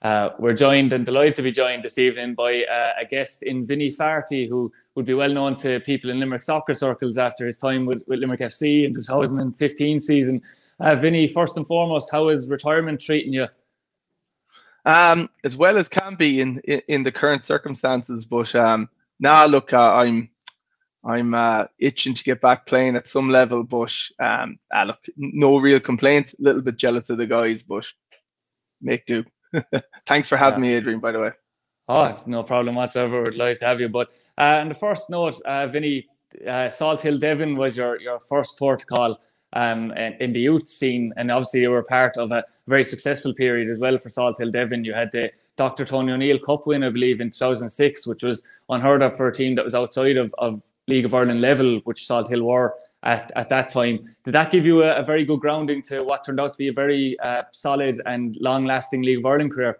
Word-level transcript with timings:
Uh, 0.00 0.30
we're 0.38 0.54
joined 0.54 0.92
and 0.92 1.04
delighted 1.04 1.34
to 1.34 1.42
be 1.42 1.50
joined 1.50 1.82
this 1.82 1.98
evening 1.98 2.34
by 2.34 2.64
uh, 2.64 2.92
a 3.00 3.04
guest 3.04 3.42
in 3.42 3.66
Vinny 3.66 3.90
Faherty, 3.90 4.48
who 4.48 4.72
would 4.94 5.06
be 5.06 5.14
well 5.14 5.32
known 5.32 5.56
to 5.56 5.80
people 5.80 6.08
in 6.10 6.20
Limerick 6.20 6.42
soccer 6.42 6.74
circles 6.74 7.18
after 7.18 7.46
his 7.46 7.58
time 7.58 7.84
with, 7.84 8.02
with 8.06 8.20
Limerick 8.20 8.40
FC 8.40 8.84
in 8.84 8.92
the 8.92 9.00
2015 9.00 10.00
season. 10.00 10.40
Uh, 10.78 10.94
Vinny, 10.94 11.26
first 11.26 11.56
and 11.56 11.66
foremost, 11.66 12.12
how 12.12 12.28
is 12.28 12.48
retirement 12.48 13.00
treating 13.00 13.32
you? 13.32 13.48
Um, 14.84 15.28
as 15.42 15.56
well 15.56 15.76
as 15.76 15.88
can 15.88 16.14
be 16.14 16.40
in 16.40 16.60
in, 16.60 16.80
in 16.88 17.02
the 17.02 17.12
current 17.12 17.44
circumstances, 17.44 18.24
but 18.24 18.54
um, 18.54 18.88
now 19.18 19.44
look, 19.46 19.72
uh, 19.72 19.94
I'm 19.94 20.30
I'm 21.04 21.34
uh, 21.34 21.66
itching 21.78 22.14
to 22.14 22.24
get 22.24 22.40
back 22.40 22.66
playing 22.66 22.96
at 22.96 23.08
some 23.08 23.28
level, 23.28 23.64
but 23.64 23.92
um, 24.20 24.58
ah, 24.72 24.84
look, 24.84 25.00
no 25.16 25.58
real 25.58 25.80
complaints. 25.80 26.34
A 26.34 26.42
little 26.42 26.62
bit 26.62 26.76
jealous 26.76 27.10
of 27.10 27.18
the 27.18 27.26
guys, 27.26 27.62
but 27.62 27.84
make 28.80 29.04
do. 29.06 29.24
Thanks 30.06 30.28
for 30.28 30.36
having 30.36 30.64
yeah. 30.64 30.70
me, 30.70 30.76
Adrian. 30.76 31.00
By 31.00 31.12
the 31.12 31.20
way. 31.20 31.32
Oh, 31.88 32.22
no 32.26 32.42
problem 32.42 32.74
whatsoever. 32.74 33.20
Would 33.20 33.38
like 33.38 33.58
to 33.60 33.64
have 33.64 33.80
you. 33.80 33.88
But 33.88 34.12
uh, 34.36 34.58
on 34.60 34.68
the 34.68 34.74
first 34.74 35.08
note, 35.08 35.40
uh, 35.42 35.66
Vinny, 35.68 36.06
uh, 36.46 36.68
Salthill 36.68 37.18
Devon 37.18 37.56
was 37.56 37.76
your 37.76 38.00
your 38.00 38.20
first 38.20 38.58
port 38.58 38.86
call 38.86 39.18
um, 39.54 39.92
in 39.92 40.32
the 40.32 40.40
youth 40.40 40.68
scene, 40.68 41.12
and 41.16 41.30
obviously 41.30 41.62
you 41.62 41.70
were 41.70 41.82
part 41.82 42.16
of 42.16 42.30
a 42.32 42.44
very 42.66 42.84
successful 42.84 43.32
period 43.32 43.70
as 43.70 43.78
well 43.78 43.96
for 43.96 44.10
Salthill 44.10 44.52
Devon. 44.52 44.84
You 44.84 44.92
had 44.92 45.10
the 45.12 45.32
Dr. 45.56 45.84
Tony 45.84 46.12
O'Neill 46.12 46.38
Cup 46.38 46.66
win, 46.66 46.84
I 46.84 46.90
believe, 46.90 47.20
in 47.20 47.30
2006, 47.30 48.06
which 48.06 48.22
was 48.22 48.44
unheard 48.68 49.02
of 49.02 49.16
for 49.16 49.26
a 49.26 49.32
team 49.32 49.56
that 49.56 49.64
was 49.64 49.74
outside 49.74 50.16
of, 50.16 50.32
of 50.38 50.62
League 50.86 51.04
of 51.04 51.14
Ireland 51.14 51.40
level, 51.40 51.80
which 51.84 52.06
Salthill 52.06 52.42
were 52.42 52.74
at, 53.02 53.30
at 53.36 53.48
that 53.48 53.68
time. 53.68 54.14
Did 54.24 54.32
that 54.32 54.50
give 54.50 54.66
you 54.66 54.82
a, 54.82 54.96
a, 54.96 55.02
very 55.02 55.24
good 55.24 55.40
grounding 55.40 55.82
to 55.82 56.02
what 56.02 56.24
turned 56.24 56.40
out 56.40 56.54
to 56.54 56.58
be 56.58 56.68
a 56.68 56.72
very 56.72 57.18
uh, 57.20 57.42
solid 57.52 58.00
and 58.06 58.36
long 58.40 58.64
lasting 58.64 59.02
League 59.02 59.18
of 59.18 59.26
Ireland 59.26 59.52
career? 59.52 59.78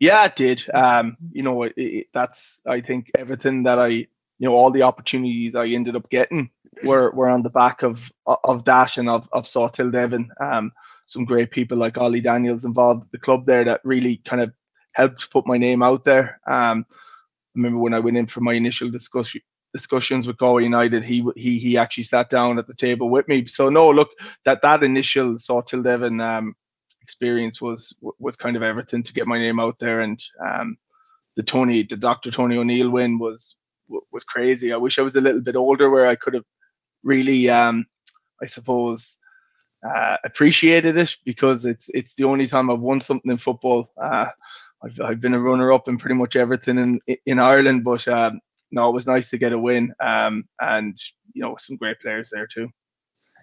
Yeah, 0.00 0.24
it 0.24 0.36
did. 0.36 0.64
Um, 0.74 1.16
you 1.30 1.42
know, 1.42 1.62
it, 1.62 1.74
it, 1.76 2.06
that's, 2.12 2.60
I 2.66 2.80
think, 2.80 3.10
everything 3.16 3.62
that 3.64 3.78
I, 3.78 3.86
you 3.86 4.08
know, 4.40 4.52
all 4.52 4.72
the 4.72 4.82
opportunities 4.82 5.54
I 5.54 5.68
ended 5.68 5.94
up 5.94 6.10
getting 6.10 6.50
were, 6.82 7.12
were 7.12 7.28
on 7.28 7.42
the 7.42 7.50
back 7.50 7.82
of 7.82 8.12
of 8.26 8.64
that 8.64 8.96
and 8.96 9.08
of, 9.08 9.28
of 9.32 9.44
Salthill 9.44 9.92
Devon. 9.92 10.28
Um, 10.40 10.72
some 11.06 11.24
great 11.24 11.52
people 11.52 11.78
like 11.78 11.98
Ollie 11.98 12.20
Daniels 12.20 12.64
involved 12.64 13.04
at 13.04 13.12
the 13.12 13.18
club 13.18 13.46
there 13.46 13.64
that 13.64 13.80
really 13.84 14.16
kind 14.24 14.42
of 14.42 14.52
helped 14.92 15.30
put 15.30 15.46
my 15.46 15.56
name 15.56 15.82
out 15.82 16.04
there. 16.04 16.40
Um, 16.48 16.84
I 16.90 16.94
remember 17.54 17.78
when 17.78 17.94
I 17.94 18.00
went 18.00 18.16
in 18.16 18.26
for 18.26 18.40
my 18.40 18.54
initial 18.54 18.90
discussion 18.90 19.42
discussions 19.72 20.26
with 20.26 20.38
Galway 20.38 20.64
United, 20.64 21.04
he 21.04 21.24
he 21.36 21.58
he 21.58 21.76
actually 21.76 22.04
sat 22.04 22.30
down 22.30 22.58
at 22.58 22.66
the 22.66 22.74
table 22.74 23.08
with 23.08 23.28
me. 23.28 23.46
So 23.46 23.68
no, 23.68 23.90
look, 23.90 24.10
that 24.44 24.62
that 24.62 24.82
initial 24.82 25.34
Salthill 25.36 25.84
Devon 25.84 26.20
um, 26.20 26.54
experience 27.00 27.60
was 27.60 27.94
was 28.18 28.36
kind 28.36 28.56
of 28.56 28.62
everything 28.62 29.02
to 29.02 29.12
get 29.12 29.26
my 29.26 29.38
name 29.38 29.60
out 29.60 29.78
there, 29.78 30.00
and 30.00 30.22
um, 30.44 30.76
the 31.36 31.42
Tony, 31.42 31.82
the 31.82 31.96
Dr. 31.96 32.30
Tony 32.30 32.56
O'Neill 32.56 32.90
win 32.90 33.18
was 33.18 33.56
was 34.10 34.24
crazy. 34.24 34.72
I 34.72 34.76
wish 34.76 34.98
I 34.98 35.02
was 35.02 35.16
a 35.16 35.20
little 35.20 35.40
bit 35.40 35.56
older 35.56 35.90
where 35.90 36.06
I 36.06 36.14
could 36.14 36.34
have 36.34 36.44
really, 37.02 37.50
um, 37.50 37.86
I 38.42 38.46
suppose, 38.46 39.16
uh, 39.86 40.16
appreciated 40.24 40.96
it 40.96 41.16
because 41.24 41.64
it's 41.64 41.88
it's 41.92 42.14
the 42.14 42.24
only 42.24 42.46
time 42.46 42.70
I've 42.70 42.80
won 42.80 43.00
something 43.00 43.30
in 43.30 43.38
football. 43.38 43.90
Uh, 44.00 44.28
I've, 44.84 45.00
I've 45.00 45.20
been 45.20 45.34
a 45.34 45.40
runner 45.40 45.72
up 45.72 45.88
in 45.88 45.98
pretty 45.98 46.14
much 46.14 46.36
everything 46.36 46.78
in 46.78 47.18
in 47.26 47.38
Ireland, 47.38 47.84
but 47.84 48.06
um, 48.08 48.40
no, 48.72 48.88
it 48.88 48.94
was 48.94 49.06
nice 49.06 49.30
to 49.30 49.38
get 49.38 49.52
a 49.52 49.58
win. 49.58 49.94
Um, 50.00 50.44
and 50.60 50.98
you 51.34 51.42
know, 51.42 51.56
some 51.58 51.76
great 51.76 52.00
players 52.00 52.30
there 52.32 52.46
too. 52.46 52.68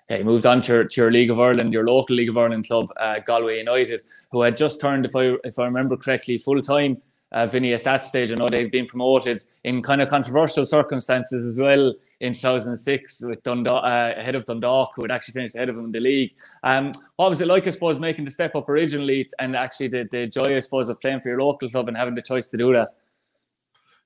Yeah, 0.10 0.18
you 0.18 0.26
moved 0.26 0.48
on 0.48 0.64
to 0.64 0.74
your, 0.74 0.84
to 0.86 1.02
your 1.02 1.12
League 1.12 1.30
of 1.30 1.40
Ireland, 1.40 1.72
your 1.72 1.86
local 1.86 2.16
League 2.16 2.30
of 2.30 2.38
Ireland 2.38 2.68
club, 2.68 2.92
uh, 2.98 3.20
Galway 3.20 3.60
United, 3.60 4.02
who 4.32 4.42
had 4.42 4.58
just 4.58 4.82
turned, 4.82 5.06
if 5.06 5.16
I 5.16 5.36
if 5.44 5.60
I 5.60 5.66
remember 5.66 5.96
correctly, 5.96 6.38
full 6.38 6.62
time. 6.62 6.98
Uh, 7.32 7.46
Vinny, 7.46 7.74
at 7.74 7.84
that 7.84 8.04
stage, 8.04 8.32
I 8.32 8.36
know 8.36 8.48
they'd 8.48 8.72
been 8.72 8.88
promoted 8.88 9.44
in 9.64 9.84
kind 9.84 10.02
of 10.02 10.10
controversial 10.10 10.66
circumstances 10.66 11.46
as 11.46 11.60
well 11.60 11.94
in 12.22 12.34
2006 12.34 13.22
with 13.22 13.44
Dundalk, 13.44 13.84
uh, 13.84 14.20
ahead 14.20 14.34
of 14.34 14.46
Dundalk, 14.46 14.94
who 14.96 15.04
had 15.04 15.12
actually 15.12 15.34
finished 15.34 15.56
ahead 15.56 15.70
of 15.70 15.76
them 15.76 15.86
in 15.86 15.92
the 15.92 16.00
league. 16.00 16.34
Um, 16.64 16.92
what 17.18 17.30
was 17.30 17.40
it 17.40 17.48
like, 17.48 17.68
I 17.68 17.70
suppose, 17.70 18.00
making 18.00 18.26
the 18.26 18.32
step 18.32 18.56
up 18.56 18.68
originally 18.68 19.30
and 19.38 19.56
actually 19.56 19.90
the, 19.90 20.08
the 20.10 20.26
joy, 20.26 20.58
I 20.58 20.60
suppose, 20.60 20.90
of 20.90 21.00
playing 21.00 21.22
for 21.22 21.30
your 21.30 21.40
local 21.40 21.70
club 21.70 21.88
and 21.88 21.96
having 21.96 22.16
the 22.16 22.24
choice 22.24 22.48
to 22.48 22.58
do 22.58 22.74
that? 22.74 22.90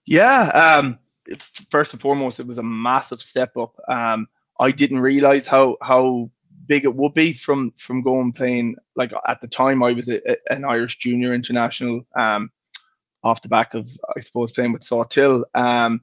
Yeah, 0.06 0.50
um, 0.50 1.00
first 1.70 1.94
and 1.94 2.02
foremost, 2.02 2.40
it 2.40 2.48
was 2.48 2.58
a 2.58 2.64
massive 2.64 3.22
step 3.22 3.56
up. 3.58 3.76
Um, 3.88 4.28
I 4.60 4.72
didn't 4.72 5.00
realize 5.00 5.46
how 5.46 5.78
how 5.82 6.30
big 6.68 6.86
it 6.86 6.96
would 6.96 7.14
be 7.14 7.34
from 7.34 7.74
from 7.78 8.02
going 8.02 8.32
playing 8.32 8.76
like 8.96 9.12
at 9.28 9.42
the 9.42 9.48
time 9.48 9.84
I 9.84 9.92
was 9.94 10.08
a, 10.08 10.32
a, 10.32 10.38
an 10.54 10.64
Irish 10.64 10.98
junior 11.00 11.34
international 11.34 12.06
um, 12.16 12.52
off 13.24 13.42
the 13.42 13.50
back 13.50 13.74
of 13.74 13.90
I 14.16 14.20
suppose 14.20 14.52
playing 14.52 14.74
with 14.74 14.84
Salthill. 14.84 15.44
Um, 15.54 16.02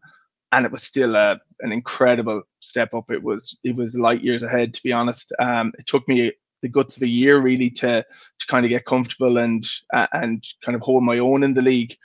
and 0.53 0.67
it 0.67 0.73
was 0.73 0.83
still 0.83 1.15
a, 1.15 1.41
an 1.61 1.71
incredible 1.71 2.43
step 2.61 2.93
up. 2.95 3.11
It 3.13 3.23
was 3.23 3.57
it 3.63 3.77
was 3.77 3.95
light 3.95 4.23
years 4.23 4.43
ahead 4.43 4.75
to 4.75 4.83
be 4.83 4.93
honest. 4.93 5.33
Um, 5.39 5.73
it 5.79 5.87
took 5.87 6.07
me 6.09 6.33
the 6.63 6.69
guts 6.69 6.97
of 6.97 7.03
a 7.03 7.09
year 7.09 7.41
really 7.41 7.71
to 7.71 8.05
to 8.05 8.47
kind 8.47 8.65
of 8.65 8.71
get 8.71 8.85
comfortable 8.85 9.39
and 9.39 9.67
uh, 9.95 10.09
and 10.13 10.45
kind 10.65 10.75
of 10.75 10.83
hold 10.83 11.05
my 11.05 11.19
own 11.19 11.43
in 11.43 11.55
the 11.55 11.63
league. 11.63 11.97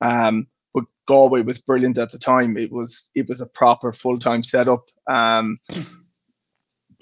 Um, 0.00 0.46
Galway 1.10 1.42
was 1.42 1.60
brilliant 1.60 1.98
at 1.98 2.12
the 2.12 2.18
time. 2.20 2.56
It 2.56 2.70
was 2.70 3.10
it 3.16 3.28
was 3.28 3.40
a 3.40 3.46
proper 3.46 3.92
full 3.92 4.16
time 4.16 4.44
setup. 4.44 4.84
Um, 5.08 5.56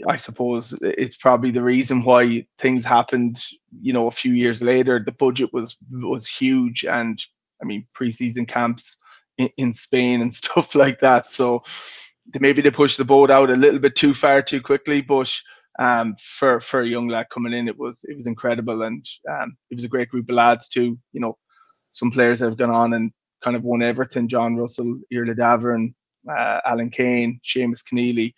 I 0.09 0.17
suppose 0.17 0.73
it's 0.81 1.19
probably 1.19 1.51
the 1.51 1.63
reason 1.63 2.01
why 2.01 2.47
things 2.59 2.87
happened. 2.87 3.39
You 3.83 3.93
know, 3.93 4.07
a 4.07 4.19
few 4.23 4.33
years 4.33 4.63
later, 4.63 4.99
the 5.05 5.13
budget 5.13 5.53
was 5.53 5.77
was 5.93 6.27
huge, 6.27 6.87
and 6.87 7.23
I 7.63 7.67
mean 7.67 7.87
preseason 7.95 8.49
camps 8.49 8.97
in, 9.37 9.51
in 9.59 9.75
Spain 9.75 10.23
and 10.23 10.35
stuff 10.43 10.75
like 10.75 11.01
that. 11.01 11.31
So 11.31 11.63
maybe 12.41 12.63
they 12.63 12.71
pushed 12.71 12.97
the 12.97 13.05
boat 13.05 13.31
out 13.31 13.51
a 13.51 13.57
little 13.57 13.81
bit 13.81 13.95
too 13.95 14.15
far 14.15 14.41
too 14.41 14.63
quickly, 14.63 15.03
but 15.03 15.31
um, 15.79 16.17
for 16.19 16.63
for 16.63 16.81
a 16.81 16.89
young 16.89 17.09
lad 17.09 17.27
coming 17.31 17.53
in, 17.53 17.69
it 17.69 17.79
was 17.79 18.01
it 18.05 18.17
was 18.17 18.27
incredible, 18.27 18.85
and 18.85 19.05
um, 19.31 19.55
it 19.71 19.75
was 19.75 19.85
a 19.85 19.95
great 19.95 20.09
group 20.09 20.31
of 20.31 20.37
lads 20.37 20.67
too. 20.67 20.99
You 21.13 21.21
know, 21.21 21.37
some 21.93 22.11
players 22.11 22.41
have 22.41 22.57
gone 22.57 22.71
on 22.71 22.95
and 22.95 23.13
kind 23.43 23.57
of 23.57 23.65
won 23.65 23.83
everything. 23.83 24.29
John 24.29 24.57
Russell, 24.57 25.01
Iarla 25.13 25.35
Davern, 25.35 25.95
uh, 26.29 26.61
Alan 26.65 26.91
Keane, 26.91 27.41
Seamus 27.45 27.83
Keneally, 27.83 28.35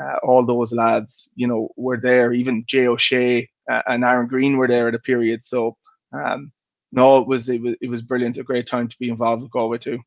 uh, 0.00 0.16
all 0.22 0.44
those 0.44 0.72
lads, 0.72 1.28
you 1.34 1.46
know, 1.46 1.70
were 1.76 1.96
there. 1.96 2.32
Even 2.32 2.64
Jay 2.66 2.86
O'Shea 2.86 3.48
uh, 3.70 3.82
and 3.86 4.04
Aaron 4.04 4.28
Green 4.28 4.56
were 4.56 4.68
there 4.68 4.88
at 4.88 4.94
a 4.94 4.98
period. 4.98 5.44
So 5.44 5.76
um, 6.12 6.52
no, 6.92 7.18
it 7.18 7.26
was 7.26 7.48
it 7.48 7.60
was 7.60 7.74
it 7.80 7.88
was 7.88 8.02
brilliant. 8.02 8.38
A 8.38 8.42
great 8.42 8.66
time 8.66 8.88
to 8.88 8.98
be 8.98 9.08
involved 9.08 9.42
with 9.42 9.52
Galway 9.52 9.78
too. 9.78 10.00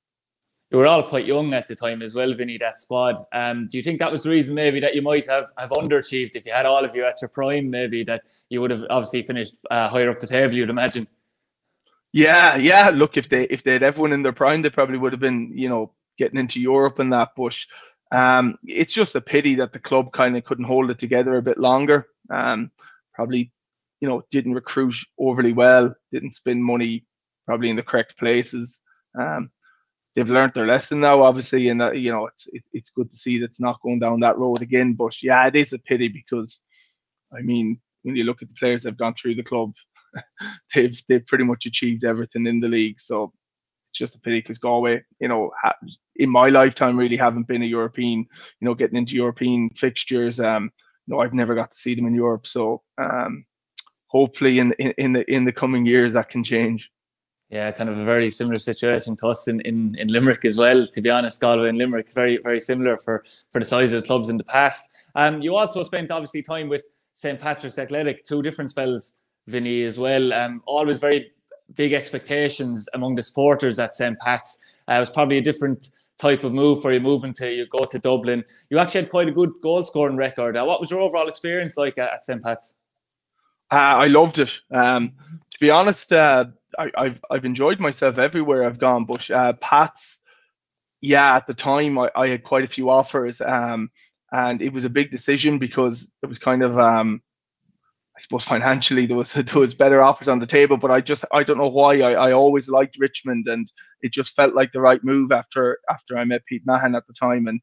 You 0.71 0.79
were 0.79 0.87
all 0.87 1.03
quite 1.03 1.27
young 1.27 1.53
at 1.53 1.67
the 1.67 1.75
time 1.75 2.01
as 2.01 2.15
well, 2.15 2.33
Vinny. 2.33 2.57
That 2.57 2.79
squad. 2.79 3.23
Um, 3.31 3.67
do 3.67 3.77
you 3.77 3.83
think 3.83 3.99
that 3.99 4.11
was 4.11 4.23
the 4.23 4.31
reason 4.31 4.55
maybe 4.55 4.79
that 4.79 4.95
you 4.95 5.01
might 5.01 5.27
have 5.27 5.51
have 5.57 5.69
underachieved 5.69 6.35
if 6.35 6.45
you 6.45 6.51
had 6.51 6.65
all 6.65 6.83
of 6.83 6.95
you 6.95 7.05
at 7.05 7.21
your 7.21 7.29
prime? 7.29 7.69
Maybe 7.69 8.03
that 8.05 8.23
you 8.49 8.59
would 8.59 8.71
have 8.71 8.83
obviously 8.89 9.21
finished 9.21 9.55
uh, 9.69 9.87
higher 9.87 10.09
up 10.09 10.19
the 10.19 10.27
table. 10.27 10.55
You'd 10.55 10.69
imagine. 10.69 11.07
Yeah, 12.13 12.55
yeah. 12.57 12.91
Look, 12.93 13.17
if 13.17 13.29
they 13.29 13.43
if 13.45 13.63
they 13.63 13.73
had 13.73 13.83
everyone 13.83 14.13
in 14.13 14.23
their 14.23 14.33
prime, 14.33 14.61
they 14.61 14.69
probably 14.69 14.97
would 14.97 15.13
have 15.13 15.19
been, 15.19 15.51
you 15.57 15.67
know, 15.69 15.93
getting 16.17 16.39
into 16.39 16.59
Europe 16.59 16.99
and 16.99 17.11
that. 17.13 17.31
But 17.35 17.57
um, 18.11 18.57
it's 18.63 18.93
just 18.93 19.15
a 19.15 19.21
pity 19.21 19.55
that 19.55 19.73
the 19.73 19.79
club 19.79 20.13
kind 20.13 20.37
of 20.37 20.45
couldn't 20.45 20.65
hold 20.65 20.91
it 20.91 20.99
together 20.99 21.35
a 21.37 21.41
bit 21.41 21.57
longer. 21.57 22.07
Um, 22.31 22.71
probably, 23.15 23.51
you 23.99 24.07
know, 24.07 24.23
didn't 24.31 24.53
recruit 24.53 24.95
overly 25.19 25.53
well, 25.53 25.95
didn't 26.11 26.35
spend 26.35 26.63
money 26.63 27.05
probably 27.47 27.69
in 27.69 27.75
the 27.75 27.83
correct 27.83 28.17
places. 28.17 28.79
Um, 29.19 29.49
they've 30.15 30.29
learned 30.29 30.53
their 30.55 30.67
lesson 30.67 31.01
now, 31.01 31.23
obviously, 31.23 31.69
and 31.69 31.81
uh, 31.81 31.91
you 31.93 32.11
know, 32.11 32.27
it's 32.27 32.47
it, 32.53 32.63
it's 32.73 32.91
good 32.91 33.11
to 33.11 33.17
see 33.17 33.39
that's 33.39 33.61
not 33.61 33.81
going 33.83 33.99
down 33.99 34.21
that 34.21 34.37
road 34.37 34.61
again. 34.61 34.93
But 34.93 35.21
yeah, 35.23 35.47
it 35.47 35.55
is 35.55 35.73
a 35.73 35.79
pity 35.79 36.09
because, 36.09 36.61
I 37.37 37.41
mean, 37.41 37.79
when 38.03 38.15
you 38.15 38.25
look 38.25 38.41
at 38.41 38.49
the 38.49 38.55
players 38.59 38.83
that 38.83 38.91
have 38.91 38.97
gone 38.99 39.15
through 39.15 39.35
the 39.35 39.43
club, 39.43 39.73
they've 40.75 41.01
they've 41.07 41.25
pretty 41.25 41.43
much 41.43 41.65
achieved 41.65 42.05
everything 42.05 42.47
in 42.47 42.59
the 42.59 42.67
league. 42.67 42.99
So 42.99 43.31
it's 43.91 43.99
just 43.99 44.15
a 44.15 44.19
pity 44.19 44.39
because 44.39 44.57
Galway, 44.57 45.03
you 45.19 45.27
know, 45.27 45.51
ha- 45.61 45.77
in 46.15 46.29
my 46.29 46.49
lifetime 46.49 46.97
really 46.97 47.17
haven't 47.17 47.47
been 47.47 47.61
a 47.61 47.65
European, 47.65 48.19
you 48.19 48.65
know, 48.65 48.73
getting 48.73 48.97
into 48.97 49.15
European 49.15 49.69
fixtures. 49.71 50.39
Um, 50.39 50.71
I've 51.17 51.33
never 51.33 51.53
got 51.53 51.71
to 51.71 51.77
see 51.77 51.95
them 51.95 52.07
in 52.07 52.15
Europe. 52.15 52.47
So 52.47 52.81
um, 52.97 53.45
hopefully 54.07 54.59
in, 54.59 54.71
in 54.73 54.93
in 54.97 55.13
the 55.13 55.31
in 55.31 55.45
the 55.45 55.51
coming 55.51 55.85
years 55.85 56.13
that 56.13 56.29
can 56.29 56.43
change. 56.43 56.89
Yeah, 57.49 57.71
kind 57.71 57.89
of 57.89 57.99
a 57.99 58.05
very 58.05 58.31
similar 58.31 58.57
situation 58.57 59.15
to 59.17 59.27
us 59.27 59.47
in, 59.47 59.61
in, 59.61 59.93
in 59.99 60.07
Limerick 60.07 60.43
as 60.43 60.57
well. 60.57 60.87
To 60.87 61.01
be 61.01 61.11
honest, 61.11 61.39
Galway 61.39 61.69
and 61.69 61.77
Limerick 61.77 62.11
very 62.11 62.37
very 62.37 62.59
similar 62.59 62.97
for 62.97 63.23
for 63.51 63.59
the 63.59 63.65
size 63.65 63.93
of 63.93 64.01
the 64.01 64.07
clubs 64.07 64.29
in 64.29 64.37
the 64.37 64.43
past. 64.43 64.89
Um, 65.15 65.41
you 65.41 65.55
also 65.55 65.83
spent 65.83 66.09
obviously 66.09 66.41
time 66.41 66.69
with 66.69 66.85
St 67.13 67.39
Patrick's 67.39 67.77
Athletic, 67.77 68.25
two 68.25 68.41
different 68.41 68.71
spells 68.71 69.17
Vinny 69.47 69.83
as 69.83 69.99
well. 69.99 70.33
Um, 70.33 70.61
always 70.65 70.99
very 70.99 71.31
big 71.75 71.93
expectations 71.93 72.87
among 72.93 73.15
the 73.15 73.23
supporters 73.23 73.79
at 73.79 73.95
St. 73.95 74.17
Pat's. 74.19 74.63
Uh, 74.87 74.93
it 74.93 74.99
was 74.99 75.11
probably 75.11 75.37
a 75.37 75.41
different 75.41 75.91
type 76.17 76.43
of 76.43 76.53
move 76.53 76.81
for 76.81 76.93
you 76.93 76.99
moving 76.99 77.33
to 77.33 77.51
you 77.51 77.65
go 77.67 77.85
to 77.85 77.99
Dublin. 77.99 78.43
You 78.69 78.79
actually 78.79 79.01
had 79.01 79.09
quite 79.09 79.27
a 79.27 79.31
good 79.31 79.51
goal 79.61 79.83
scoring 79.83 80.17
record. 80.17 80.55
Uh, 80.55 80.63
what 80.65 80.79
was 80.79 80.91
your 80.91 80.99
overall 80.99 81.27
experience 81.27 81.77
like 81.77 81.97
at, 81.97 82.13
at 82.13 82.25
St. 82.25 82.43
Pat's? 82.43 82.77
Uh, 83.71 83.75
I 83.75 84.07
loved 84.07 84.39
it. 84.39 84.51
Um, 84.71 85.13
to 85.51 85.59
be 85.59 85.69
honest, 85.69 86.11
uh, 86.11 86.45
I, 86.77 86.91
have 86.95 87.21
I've 87.31 87.45
enjoyed 87.45 87.79
myself 87.79 88.17
everywhere 88.17 88.63
I've 88.63 88.79
gone. 88.79 89.05
But 89.05 89.29
uh, 89.31 89.53
Pats, 89.53 90.19
yeah, 91.01 91.35
at 91.35 91.47
the 91.47 91.53
time 91.53 91.97
I, 91.97 92.11
I 92.15 92.27
had 92.27 92.43
quite 92.43 92.63
a 92.63 92.67
few 92.67 92.89
offers, 92.89 93.41
um, 93.41 93.89
and 94.31 94.61
it 94.61 94.73
was 94.73 94.83
a 94.83 94.89
big 94.89 95.11
decision 95.11 95.57
because 95.57 96.09
it 96.21 96.27
was 96.27 96.39
kind 96.39 96.63
of 96.63 96.77
um, 96.77 97.21
I 98.15 98.21
suppose 98.21 98.43
financially 98.45 99.05
there 99.05 99.17
was 99.17 99.33
there 99.33 99.59
was 99.59 99.73
better 99.73 100.01
offers 100.01 100.27
on 100.27 100.39
the 100.39 100.47
table, 100.47 100.77
but 100.77 100.91
I 100.91 101.01
just 101.01 101.25
I 101.31 101.43
don't 101.43 101.57
know 101.57 101.69
why 101.69 102.01
I, 102.01 102.29
I 102.29 102.31
always 102.31 102.69
liked 102.69 102.99
Richmond 102.99 103.47
and 103.47 103.71
it 104.01 104.11
just 104.11 104.35
felt 104.35 104.53
like 104.53 104.71
the 104.71 104.81
right 104.81 105.03
move 105.03 105.31
after 105.31 105.79
after 105.89 106.17
I 106.17 106.25
met 106.25 106.45
Pete 106.45 106.63
Mahon 106.65 106.95
at 106.95 107.07
the 107.07 107.13
time 107.13 107.47
and 107.47 107.61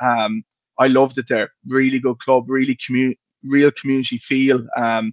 um, 0.00 0.44
I 0.78 0.86
loved 0.88 1.18
it 1.18 1.28
there. 1.28 1.50
Really 1.66 1.98
good 1.98 2.18
club, 2.18 2.48
really 2.48 2.76
community, 2.84 3.18
real 3.44 3.70
community 3.72 4.18
feel. 4.18 4.66
Um, 4.76 5.12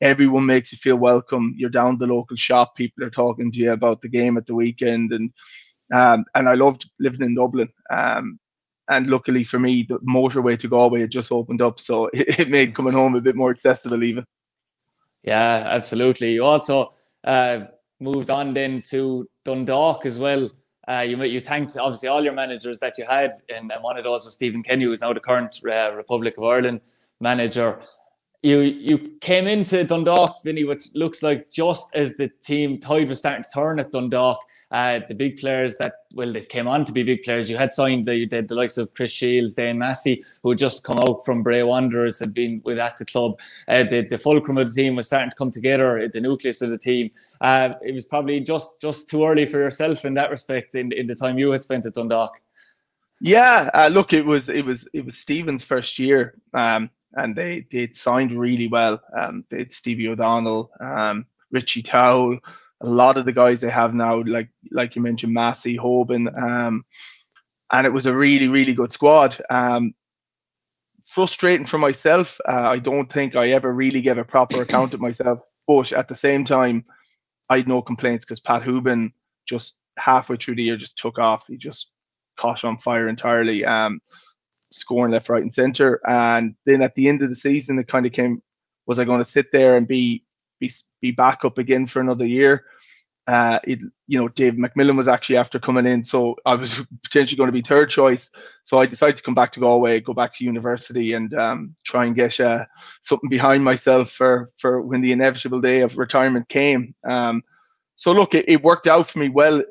everyone 0.00 0.46
makes 0.46 0.72
you 0.72 0.78
feel 0.78 0.96
welcome. 0.96 1.54
You're 1.56 1.70
down 1.70 1.98
the 1.98 2.06
local 2.06 2.36
shop, 2.36 2.76
people 2.76 3.04
are 3.04 3.10
talking 3.10 3.50
to 3.52 3.58
you 3.58 3.72
about 3.72 4.02
the 4.02 4.08
game 4.08 4.36
at 4.36 4.46
the 4.46 4.54
weekend, 4.54 5.12
and 5.12 5.32
um, 5.94 6.24
and 6.34 6.48
I 6.48 6.54
loved 6.54 6.88
living 6.98 7.22
in 7.22 7.34
Dublin. 7.34 7.68
Um, 7.90 8.38
and 8.88 9.06
luckily 9.08 9.44
for 9.44 9.58
me, 9.58 9.82
the 9.82 9.98
motorway 10.00 10.58
to 10.58 10.68
Galway 10.68 11.00
had 11.00 11.10
just 11.10 11.32
opened 11.32 11.62
up, 11.62 11.80
so 11.80 12.06
it, 12.14 12.40
it 12.40 12.48
made 12.48 12.74
coming 12.74 12.92
home 12.92 13.14
a 13.14 13.20
bit 13.20 13.36
more 13.36 13.50
accessible, 13.50 14.02
even. 14.02 14.24
Yeah, 15.22 15.64
absolutely. 15.68 16.34
You 16.34 16.44
also 16.44 16.94
uh, 17.24 17.64
moved 18.00 18.30
on 18.30 18.54
then 18.54 18.82
to 18.90 19.28
Dundalk 19.44 20.06
as 20.06 20.18
well. 20.18 20.50
Uh, 20.88 21.00
you 21.00 21.20
you 21.24 21.40
thanked 21.40 21.76
obviously 21.76 22.08
all 22.08 22.22
your 22.22 22.32
managers 22.32 22.78
that 22.78 22.96
you 22.96 23.04
had, 23.04 23.32
and, 23.48 23.72
and 23.72 23.82
one 23.82 23.98
of 23.98 24.04
those 24.04 24.24
was 24.24 24.34
Stephen 24.34 24.62
Kenny, 24.62 24.84
who 24.84 24.92
is 24.92 25.00
now 25.00 25.12
the 25.12 25.18
current 25.18 25.60
uh, 25.68 25.92
Republic 25.96 26.38
of 26.38 26.44
Ireland 26.44 26.80
manager. 27.20 27.80
You 28.42 28.60
you 28.60 28.98
came 29.20 29.48
into 29.48 29.82
Dundalk, 29.82 30.44
Vinny, 30.44 30.62
which 30.62 30.94
looks 30.94 31.24
like 31.24 31.50
just 31.50 31.92
as 31.96 32.16
the 32.16 32.30
team 32.40 32.78
tide 32.78 33.08
was 33.08 33.18
starting 33.18 33.42
to 33.42 33.50
turn 33.52 33.80
at 33.80 33.90
Dundalk, 33.90 34.38
uh, 34.72 35.00
the 35.08 35.14
big 35.14 35.36
players 35.36 35.76
that 35.76 35.94
well 36.14 36.32
they 36.32 36.40
came 36.40 36.66
on 36.66 36.84
to 36.84 36.92
be 36.92 37.02
big 37.02 37.22
players. 37.22 37.48
You 37.48 37.56
had 37.56 37.72
signed 37.72 38.04
the, 38.04 38.26
did 38.26 38.48
the 38.48 38.54
likes 38.54 38.76
of 38.78 38.92
Chris 38.94 39.12
Shields, 39.12 39.54
Dane 39.54 39.78
Massey, 39.78 40.24
who 40.42 40.50
had 40.50 40.58
just 40.58 40.82
come 40.82 40.98
out 41.06 41.24
from 41.24 41.42
Bray 41.42 41.62
Wanderers, 41.62 42.18
had 42.18 42.34
been 42.34 42.60
with 42.64 42.78
at 42.78 42.98
the 42.98 43.04
club. 43.04 43.38
Uh, 43.68 43.84
the, 43.84 44.02
the 44.02 44.18
fulcrum 44.18 44.58
of 44.58 44.74
the 44.74 44.82
team 44.82 44.96
was 44.96 45.06
starting 45.06 45.30
to 45.30 45.36
come 45.36 45.50
together. 45.52 46.08
The 46.12 46.20
nucleus 46.20 46.62
of 46.62 46.70
the 46.70 46.78
team. 46.78 47.10
Uh, 47.40 47.74
it 47.82 47.94
was 47.94 48.06
probably 48.06 48.40
just 48.40 48.80
just 48.80 49.08
too 49.08 49.24
early 49.24 49.46
for 49.46 49.58
yourself 49.58 50.04
in 50.04 50.14
that 50.14 50.30
respect 50.30 50.74
in 50.74 50.92
in 50.92 51.06
the 51.06 51.14
time 51.14 51.38
you 51.38 51.52
had 51.52 51.62
spent 51.62 51.86
at 51.86 51.94
Dundalk. 51.94 52.32
Yeah, 53.20 53.70
uh, 53.72 53.88
look, 53.92 54.12
it 54.12 54.26
was 54.26 54.48
it 54.48 54.64
was 54.64 54.88
it 54.92 55.04
was 55.04 55.16
Stephen's 55.16 55.62
first 55.62 55.98
year, 55.98 56.34
um, 56.54 56.90
and 57.14 57.36
they 57.36 57.66
they 57.70 57.92
signed 57.92 58.32
really 58.32 58.66
well. 58.66 59.00
Um, 59.16 59.44
they 59.48 59.58
had 59.58 59.72
Stevie 59.72 60.08
O'Donnell, 60.08 60.70
um, 60.80 61.24
Richie 61.52 61.82
Towell 61.82 62.40
a 62.82 62.88
lot 62.88 63.16
of 63.16 63.24
the 63.24 63.32
guys 63.32 63.60
they 63.60 63.70
have 63.70 63.94
now, 63.94 64.22
like 64.22 64.48
like 64.70 64.96
you 64.96 65.02
mentioned, 65.02 65.32
Massey, 65.32 65.76
Hoban, 65.76 66.30
um, 66.40 66.84
and 67.72 67.86
it 67.86 67.92
was 67.92 68.06
a 68.06 68.14
really 68.14 68.48
really 68.48 68.74
good 68.74 68.92
squad. 68.92 69.40
Um, 69.50 69.94
frustrating 71.06 71.66
for 71.66 71.78
myself. 71.78 72.38
Uh, 72.46 72.68
I 72.68 72.78
don't 72.78 73.10
think 73.10 73.36
I 73.36 73.50
ever 73.50 73.72
really 73.72 74.00
gave 74.00 74.18
a 74.18 74.24
proper 74.24 74.62
account 74.62 74.92
of 74.92 75.00
myself, 75.00 75.40
but 75.66 75.92
at 75.92 76.08
the 76.08 76.14
same 76.14 76.44
time, 76.44 76.84
I 77.48 77.58
had 77.58 77.68
no 77.68 77.80
complaints 77.80 78.24
because 78.24 78.40
Pat 78.40 78.62
Hoban 78.62 79.12
just 79.46 79.76
halfway 79.98 80.36
through 80.36 80.56
the 80.56 80.64
year 80.64 80.76
just 80.76 80.98
took 80.98 81.18
off. 81.18 81.46
He 81.46 81.56
just 81.56 81.90
caught 82.36 82.64
on 82.64 82.78
fire 82.78 83.08
entirely, 83.08 83.64
um, 83.64 84.00
scoring 84.72 85.12
left, 85.12 85.28
right, 85.28 85.42
and 85.42 85.54
center. 85.54 86.00
And 86.06 86.54
then 86.66 86.82
at 86.82 86.94
the 86.94 87.08
end 87.08 87.22
of 87.22 87.30
the 87.30 87.36
season, 87.36 87.78
it 87.78 87.88
kind 87.88 88.04
of 88.04 88.12
came: 88.12 88.42
was 88.86 88.98
I 88.98 89.04
going 89.04 89.20
to 89.20 89.30
sit 89.30 89.52
there 89.52 89.76
and 89.76 89.86
be 89.86 90.24
be 90.60 90.72
be 91.00 91.10
back 91.10 91.44
up 91.44 91.58
again 91.58 91.86
for 91.86 92.00
another 92.00 92.26
year. 92.26 92.64
Uh, 93.26 93.58
it, 93.64 93.80
you 94.06 94.20
know, 94.20 94.28
Dave 94.28 94.54
McMillan 94.54 94.96
was 94.96 95.08
actually 95.08 95.36
after 95.36 95.58
coming 95.58 95.84
in, 95.84 96.04
so 96.04 96.36
I 96.46 96.54
was 96.54 96.80
potentially 97.02 97.36
going 97.36 97.48
to 97.48 97.52
be 97.52 97.60
third 97.60 97.90
choice. 97.90 98.30
So 98.64 98.78
I 98.78 98.86
decided 98.86 99.16
to 99.16 99.22
come 99.22 99.34
back 99.34 99.50
to 99.52 99.60
Galway, 99.60 100.00
go 100.00 100.12
back 100.12 100.32
to 100.34 100.44
university, 100.44 101.14
and 101.14 101.34
um, 101.34 101.74
try 101.84 102.04
and 102.04 102.14
get 102.14 102.38
uh, 102.38 102.66
something 103.02 103.28
behind 103.28 103.64
myself 103.64 104.12
for 104.12 104.48
for 104.58 104.80
when 104.80 105.00
the 105.00 105.12
inevitable 105.12 105.60
day 105.60 105.80
of 105.80 105.98
retirement 105.98 106.48
came. 106.48 106.94
Um, 107.08 107.42
so 107.96 108.12
look, 108.12 108.34
it, 108.34 108.44
it, 108.48 108.62
worked 108.62 108.86
out 108.86 109.10
for 109.10 109.18
me 109.18 109.28
well, 109.28 109.64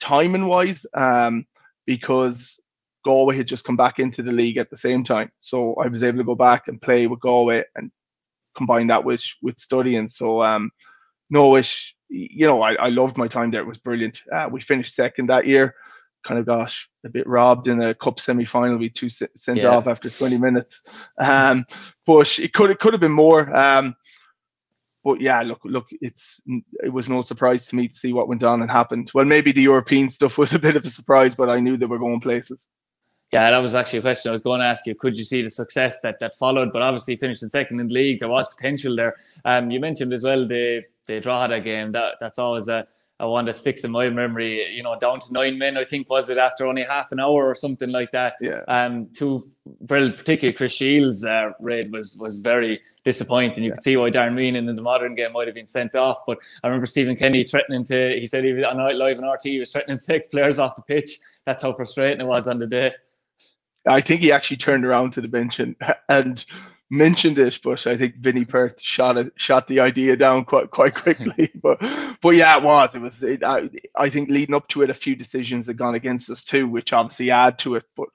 timing 0.00 0.46
wise, 0.46 0.86
um, 0.94 1.44
because 1.86 2.58
Galway 3.04 3.36
had 3.36 3.48
just 3.48 3.64
come 3.64 3.76
back 3.76 3.98
into 3.98 4.22
the 4.22 4.32
league 4.32 4.56
at 4.56 4.70
the 4.70 4.76
same 4.76 5.04
time. 5.04 5.30
So 5.40 5.74
I 5.74 5.88
was 5.88 6.02
able 6.02 6.18
to 6.18 6.24
go 6.24 6.34
back 6.34 6.68
and 6.68 6.80
play 6.80 7.06
with 7.06 7.20
Galway 7.20 7.64
and 7.74 7.90
combine 8.56 8.86
that 8.88 9.04
with 9.04 9.24
with 9.42 9.58
studying. 9.58 10.08
So 10.08 10.42
um, 10.42 10.70
no, 11.30 11.56
it, 11.56 11.72
you 12.08 12.46
know, 12.46 12.62
I, 12.62 12.74
I 12.74 12.88
loved 12.88 13.16
my 13.16 13.28
time 13.28 13.50
there. 13.50 13.62
It 13.62 13.66
was 13.66 13.78
brilliant. 13.78 14.22
Uh, 14.30 14.48
we 14.50 14.60
finished 14.60 14.94
second 14.94 15.28
that 15.28 15.46
year. 15.46 15.74
Kind 16.24 16.38
of 16.38 16.46
got 16.46 16.74
a 17.04 17.08
bit 17.08 17.26
robbed 17.26 17.66
in 17.66 17.82
a 17.82 17.94
cup 17.94 18.20
semi 18.20 18.44
final. 18.44 18.76
We 18.76 18.90
two 18.90 19.08
sent 19.08 19.58
yeah. 19.58 19.68
off 19.68 19.88
after 19.88 20.08
20 20.08 20.38
minutes. 20.38 20.82
Um, 21.18 21.64
but 22.06 22.38
it 22.38 22.52
could 22.52 22.70
it 22.70 22.78
could 22.78 22.92
have 22.92 23.00
been 23.00 23.12
more. 23.12 23.54
Um, 23.56 23.96
but 25.04 25.20
yeah, 25.20 25.42
look, 25.42 25.60
look, 25.64 25.88
it's 26.00 26.40
it 26.82 26.92
was 26.92 27.08
no 27.08 27.22
surprise 27.22 27.66
to 27.66 27.76
me 27.76 27.88
to 27.88 27.94
see 27.94 28.12
what 28.12 28.28
went 28.28 28.44
on 28.44 28.62
and 28.62 28.70
happened. 28.70 29.10
Well, 29.14 29.24
maybe 29.24 29.50
the 29.50 29.62
European 29.62 30.10
stuff 30.10 30.38
was 30.38 30.52
a 30.52 30.58
bit 30.58 30.76
of 30.76 30.84
a 30.84 30.90
surprise, 30.90 31.34
but 31.34 31.50
I 31.50 31.60
knew 31.60 31.76
they 31.76 31.86
were 31.86 31.98
going 31.98 32.20
places. 32.20 32.68
Yeah, 33.32 33.50
that 33.50 33.58
was 33.58 33.74
actually 33.74 34.00
a 34.00 34.02
question 34.02 34.28
I 34.28 34.32
was 34.32 34.42
going 34.42 34.60
to 34.60 34.66
ask 34.66 34.86
you. 34.86 34.94
Could 34.94 35.16
you 35.16 35.24
see 35.24 35.40
the 35.40 35.50
success 35.50 36.00
that 36.02 36.18
that 36.20 36.34
followed? 36.34 36.70
But 36.70 36.82
obviously, 36.82 37.16
finishing 37.16 37.48
second 37.48 37.80
in 37.80 37.86
the 37.86 37.94
league, 37.94 38.20
there 38.20 38.28
was 38.28 38.54
potential 38.54 38.94
there. 38.94 39.16
Um, 39.46 39.70
you 39.70 39.80
mentioned 39.80 40.12
as 40.12 40.22
well 40.22 40.46
the 40.46 40.82
the 41.06 41.18
Drogheda 41.18 41.60
game. 41.60 41.92
That 41.92 42.16
that's 42.20 42.38
always 42.38 42.68
a, 42.68 42.86
a 43.20 43.30
one 43.30 43.46
that 43.46 43.56
sticks 43.56 43.84
in 43.84 43.90
my 43.90 44.10
memory. 44.10 44.70
You 44.74 44.82
know, 44.82 44.98
down 44.98 45.18
to 45.20 45.32
nine 45.32 45.56
men, 45.56 45.78
I 45.78 45.84
think 45.84 46.10
was 46.10 46.28
it 46.28 46.36
after 46.36 46.66
only 46.66 46.82
half 46.82 47.10
an 47.10 47.20
hour 47.20 47.48
or 47.48 47.54
something 47.54 47.90
like 47.90 48.12
that. 48.12 48.34
Yeah. 48.38 48.60
Um, 48.68 49.08
two 49.14 49.42
very 49.80 50.10
particularly 50.10 50.52
Chris 50.52 50.74
Shields' 50.74 51.24
uh, 51.24 51.52
raid 51.58 51.90
was 51.90 52.18
was 52.18 52.38
very 52.42 52.76
disappointing. 53.02 53.64
You 53.64 53.70
yeah. 53.70 53.74
could 53.76 53.82
see 53.82 53.96
why 53.96 54.10
Darren 54.10 54.34
Meenan 54.34 54.68
in 54.68 54.76
the 54.76 54.82
modern 54.82 55.14
game 55.14 55.32
might 55.32 55.48
have 55.48 55.54
been 55.54 55.66
sent 55.66 55.94
off. 55.94 56.18
But 56.26 56.36
I 56.62 56.68
remember 56.68 56.84
Stephen 56.84 57.16
Kenny 57.16 57.44
threatening 57.44 57.84
to. 57.84 58.20
He 58.20 58.26
said 58.26 58.44
he 58.44 58.52
was 58.52 58.66
on 58.66 58.76
live 58.76 59.18
on 59.22 59.26
RT. 59.26 59.44
He 59.44 59.58
was 59.58 59.70
threatening 59.70 59.96
to 59.96 60.04
take 60.04 60.30
players 60.30 60.58
off 60.58 60.76
the 60.76 60.82
pitch. 60.82 61.18
That's 61.46 61.62
how 61.62 61.72
frustrating 61.72 62.20
it 62.20 62.26
was 62.26 62.46
on 62.46 62.58
the 62.58 62.66
day. 62.66 62.92
I 63.86 64.00
think 64.00 64.20
he 64.20 64.32
actually 64.32 64.58
turned 64.58 64.84
around 64.84 65.12
to 65.12 65.20
the 65.20 65.28
bench 65.28 65.58
and, 65.58 65.76
and 66.08 66.44
mentioned 66.92 67.38
it, 67.38 67.58
but 67.64 67.86
I 67.86 67.96
think 67.96 68.16
Vinny 68.16 68.44
Perth 68.44 68.80
shot 68.80 69.16
it, 69.16 69.32
shot 69.36 69.66
the 69.66 69.80
idea 69.80 70.16
down 70.16 70.44
quite 70.44 70.70
quite 70.70 70.94
quickly. 70.94 71.50
but 71.62 71.82
but 72.20 72.30
yeah, 72.30 72.58
it 72.58 72.62
was. 72.62 72.94
It 72.94 73.00
was. 73.00 73.22
It, 73.22 73.42
I, 73.42 73.68
I 73.96 74.10
think 74.10 74.28
leading 74.28 74.54
up 74.54 74.68
to 74.68 74.82
it, 74.82 74.90
a 74.90 74.94
few 74.94 75.16
decisions 75.16 75.66
had 75.66 75.78
gone 75.78 75.94
against 75.94 76.30
us 76.30 76.44
too, 76.44 76.68
which 76.68 76.92
obviously 76.92 77.30
add 77.30 77.58
to 77.60 77.76
it. 77.76 77.84
But 77.96 78.08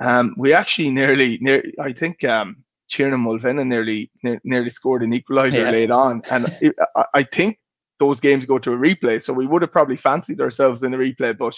um, 0.00 0.34
we 0.36 0.52
actually 0.52 0.90
nearly, 0.90 1.38
near. 1.40 1.64
I 1.80 1.92
think 1.92 2.22
um, 2.24 2.62
Tiernan 2.90 3.20
Mulvenna 3.20 3.64
nearly 3.64 4.10
ne- 4.22 4.40
nearly 4.44 4.70
scored 4.70 5.02
an 5.02 5.12
equaliser 5.12 5.64
yeah. 5.64 5.70
late 5.70 5.90
on, 5.90 6.22
and 6.30 6.54
it, 6.60 6.76
I, 6.94 7.04
I 7.14 7.22
think 7.22 7.58
those 7.98 8.20
games 8.20 8.44
go 8.44 8.58
to 8.58 8.72
a 8.72 8.76
replay. 8.76 9.22
So 9.22 9.32
we 9.32 9.46
would 9.46 9.62
have 9.62 9.72
probably 9.72 9.96
fancied 9.96 10.40
ourselves 10.40 10.82
in 10.82 10.92
a 10.92 10.98
replay, 10.98 11.36
but 11.36 11.56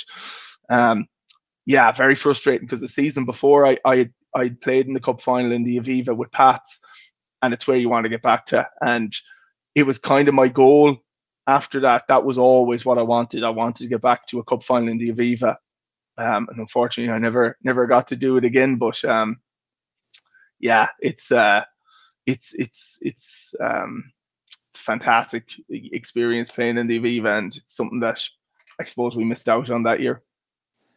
um, 0.70 1.06
yeah, 1.66 1.92
very 1.92 2.14
frustrating 2.14 2.66
because 2.66 2.80
the 2.80 2.88
season 2.88 3.24
before 3.24 3.66
I 3.66 3.78
I 3.84 4.10
I 4.34 4.50
played 4.50 4.86
in 4.86 4.94
the 4.94 5.00
cup 5.00 5.20
final 5.20 5.52
in 5.52 5.64
the 5.64 5.78
Aviva 5.78 6.16
with 6.16 6.32
Pats, 6.32 6.80
and 7.42 7.54
it's 7.54 7.66
where 7.66 7.76
you 7.76 7.88
want 7.88 8.04
to 8.04 8.10
get 8.10 8.22
back 8.22 8.46
to. 8.46 8.68
And 8.82 9.14
it 9.74 9.84
was 9.84 9.98
kind 9.98 10.28
of 10.28 10.34
my 10.34 10.48
goal 10.48 10.98
after 11.46 11.80
that. 11.80 12.04
That 12.08 12.24
was 12.24 12.38
always 12.38 12.84
what 12.84 12.98
I 12.98 13.02
wanted. 13.02 13.44
I 13.44 13.50
wanted 13.50 13.82
to 13.84 13.88
get 13.88 14.02
back 14.02 14.26
to 14.28 14.38
a 14.38 14.44
cup 14.44 14.62
final 14.62 14.88
in 14.88 14.98
the 14.98 15.12
Aviva. 15.12 15.56
Um, 16.16 16.48
and 16.50 16.58
unfortunately, 16.58 17.12
I 17.12 17.18
never 17.18 17.56
never 17.62 17.86
got 17.86 18.08
to 18.08 18.16
do 18.16 18.36
it 18.36 18.44
again. 18.44 18.76
But 18.76 19.04
um, 19.04 19.40
yeah, 20.60 20.88
it's 21.00 21.32
uh, 21.32 21.64
it's 22.26 22.52
it's 22.54 22.98
it's 23.00 23.54
um, 23.60 24.12
fantastic 24.74 25.44
experience 25.68 26.50
playing 26.50 26.78
in 26.78 26.86
the 26.86 27.00
Aviva, 27.00 27.38
and 27.38 27.56
it's 27.56 27.76
something 27.76 28.00
that 28.00 28.22
I 28.80 28.84
suppose 28.84 29.16
we 29.16 29.24
missed 29.24 29.48
out 29.48 29.70
on 29.70 29.84
that 29.84 30.00
year. 30.00 30.22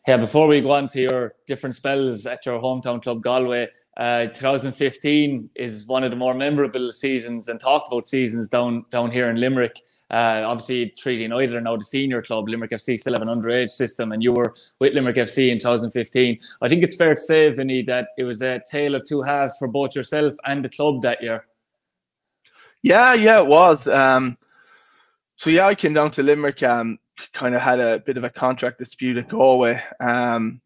Yeah, 0.07 0.15
before 0.15 0.47
we 0.47 0.61
go 0.61 0.71
on 0.71 0.87
to 0.89 1.01
your 1.01 1.33
different 1.47 1.75
spells 1.75 2.25
at 2.25 2.45
your 2.45 2.61
hometown 2.61 3.03
club, 3.03 3.21
Galway, 3.21 3.67
uh, 3.97 4.27
2015 4.27 5.49
is 5.53 5.85
one 5.85 6.05
of 6.05 6.11
the 6.11 6.15
more 6.15 6.33
memorable 6.33 6.93
seasons 6.93 7.49
and 7.49 7.59
talked 7.59 7.89
about 7.89 8.07
seasons 8.07 8.47
down 8.47 8.85
down 8.89 9.11
here 9.11 9.29
in 9.29 9.35
Limerick. 9.35 9.77
Uh, 10.09 10.43
obviously, 10.45 10.93
Treaty 10.97 11.23
United 11.23 11.55
are 11.55 11.59
now 11.59 11.75
the 11.75 11.83
senior 11.83 12.21
club. 12.21 12.47
Limerick 12.47 12.71
FC 12.71 12.97
still 12.97 13.11
have 13.11 13.21
an 13.21 13.27
underage 13.27 13.71
system, 13.71 14.13
and 14.13 14.23
you 14.23 14.31
were 14.31 14.55
with 14.79 14.93
Limerick 14.93 15.17
FC 15.17 15.51
in 15.51 15.59
2015. 15.59 16.39
I 16.61 16.69
think 16.69 16.83
it's 16.83 16.95
fair 16.95 17.13
to 17.13 17.19
say, 17.19 17.49
Vinny, 17.49 17.81
that 17.81 18.07
it 18.17 18.23
was 18.23 18.41
a 18.41 18.61
tale 18.71 18.95
of 18.95 19.03
two 19.03 19.23
halves 19.23 19.57
for 19.59 19.67
both 19.67 19.93
yourself 19.93 20.33
and 20.45 20.63
the 20.63 20.69
club 20.69 21.01
that 21.01 21.21
year. 21.21 21.45
Yeah, 22.81 23.13
yeah, 23.13 23.41
it 23.41 23.47
was. 23.47 23.85
Um, 23.89 24.37
so 25.35 25.49
yeah, 25.49 25.67
I 25.67 25.75
came 25.75 25.93
down 25.93 26.11
to 26.11 26.23
Limerick. 26.23 26.63
Um, 26.63 26.97
kind 27.33 27.55
of 27.55 27.61
had 27.61 27.79
a 27.79 27.99
bit 27.99 28.17
of 28.17 28.23
a 28.23 28.29
contract 28.29 28.79
dispute 28.79 29.17
at 29.17 29.29
Galway, 29.29 29.81
um, 29.99 30.61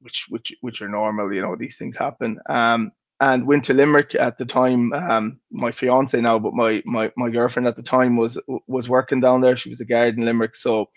which 0.00 0.26
which 0.28 0.54
which 0.60 0.82
are 0.82 0.88
normal. 0.88 1.32
You 1.32 1.42
know, 1.42 1.56
these 1.56 1.76
things 1.76 1.96
happen. 1.96 2.38
Um, 2.48 2.92
and 3.20 3.46
went 3.46 3.64
to 3.64 3.74
Limerick 3.74 4.14
at 4.14 4.38
the 4.38 4.44
time. 4.44 4.92
Um, 4.92 5.40
my 5.50 5.72
fiance 5.72 6.20
now, 6.20 6.38
but 6.38 6.54
my, 6.54 6.82
my 6.86 7.12
my 7.16 7.30
girlfriend 7.30 7.66
at 7.66 7.76
the 7.76 7.82
time 7.82 8.16
was 8.16 8.38
was 8.66 8.88
working 8.88 9.20
down 9.20 9.40
there. 9.40 9.56
She 9.56 9.70
was 9.70 9.80
a 9.80 9.84
guard 9.84 10.16
in 10.16 10.24
Limerick, 10.24 10.54
so 10.54 10.88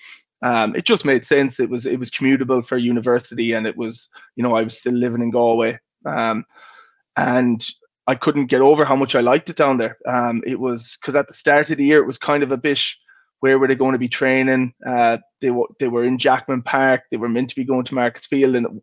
um, 0.44 0.76
it 0.76 0.86
just 0.86 1.06
made 1.06 1.26
sense. 1.26 1.60
It 1.60 1.70
was 1.70 1.86
it 1.86 2.00
was 2.00 2.12
commutable 2.12 2.66
for 2.66 2.78
university, 2.78 3.54
and 3.54 3.66
it 3.66 3.78
was 3.78 4.10
you 4.36 4.44
know 4.44 4.56
I 4.56 4.62
was 4.62 4.78
still 4.78 4.94
living 4.94 5.22
in 5.22 5.32
Galway, 5.32 5.80
um, 6.06 6.46
and 7.18 7.66
I 8.08 8.16
couldn't 8.16 8.48
get 8.48 8.62
over 8.62 8.86
how 8.86 8.96
much 8.96 9.16
I 9.16 9.22
liked 9.22 9.50
it 9.50 9.56
down 9.56 9.78
there. 9.78 9.98
Um, 10.08 10.44
it 10.46 10.60
was 10.60 10.98
because 11.00 11.16
at 11.16 11.28
the 11.28 11.34
start 11.34 11.72
of 11.72 11.78
the 11.78 11.86
year 11.86 12.00
it 12.00 12.08
was 12.08 12.18
kind 12.18 12.44
of 12.44 12.52
a 12.52 12.58
bit 12.58 12.84
where 13.42 13.60
were 13.60 13.68
they 13.68 13.76
going 13.76 13.94
to 13.94 14.00
be 14.00 14.08
training? 14.08 14.74
Uh, 14.86 15.18
they 15.42 15.52
were 15.52 15.68
they 15.80 15.88
were 15.88 16.04
in 16.04 16.18
Jackman 16.18 16.62
Park. 16.62 17.02
They 17.12 17.18
were 17.18 17.30
meant 17.30 17.50
to 17.50 17.56
be 17.56 17.66
going 17.66 17.84
to 17.86 17.96
Markets 17.96 18.28
Field, 18.28 18.56
and 18.56 18.82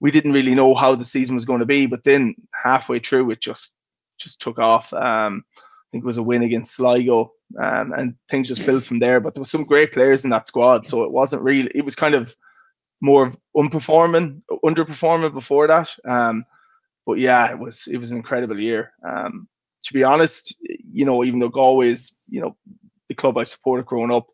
we 0.00 0.10
didn't 0.10 0.32
really 0.32 0.54
know 0.54 0.74
how 0.74 0.94
the 0.94 1.04
season 1.04 1.34
was 1.34 1.44
going 1.44 1.60
to 1.60 1.66
be. 1.66 1.86
But 1.86 2.04
then 2.04 2.34
halfway 2.52 2.98
through, 2.98 3.30
it 3.30 3.40
just 3.40 3.72
just 4.18 4.40
took 4.40 4.58
off. 4.58 4.92
Um, 4.92 5.44
I 5.56 5.86
think 5.92 6.02
it 6.04 6.06
was 6.06 6.16
a 6.16 6.22
win 6.22 6.42
against 6.42 6.72
Sligo, 6.72 7.32
um, 7.60 7.92
and 7.92 8.14
things 8.30 8.48
just 8.48 8.64
built 8.64 8.84
from 8.84 8.98
there. 8.98 9.20
But 9.20 9.34
there 9.34 9.42
was 9.42 9.50
some 9.50 9.64
great 9.64 9.92
players 9.92 10.24
in 10.24 10.30
that 10.30 10.48
squad, 10.48 10.86
so 10.86 11.04
it 11.04 11.12
wasn't 11.12 11.42
really. 11.42 11.70
It 11.74 11.84
was 11.84 11.94
kind 11.94 12.14
of 12.14 12.34
more 13.02 13.32
unperforming, 13.56 14.42
underperforming 14.64 15.34
before 15.34 15.66
that. 15.66 15.94
Um, 16.08 16.44
but 17.04 17.18
yeah, 17.18 17.50
it 17.50 17.58
was 17.58 17.86
it 17.86 17.98
was 17.98 18.12
an 18.12 18.16
incredible 18.16 18.58
year. 18.58 18.92
Um, 19.06 19.46
to 19.82 19.92
be 19.92 20.04
honest, 20.04 20.54
you 20.62 21.04
know, 21.04 21.22
even 21.22 21.38
though 21.38 21.50
Galway's 21.50 22.14
you 22.30 22.40
know 22.40 22.56
the 23.10 23.14
club 23.16 23.36
I 23.36 23.44
supported 23.44 23.86
growing 23.86 24.12
up, 24.12 24.28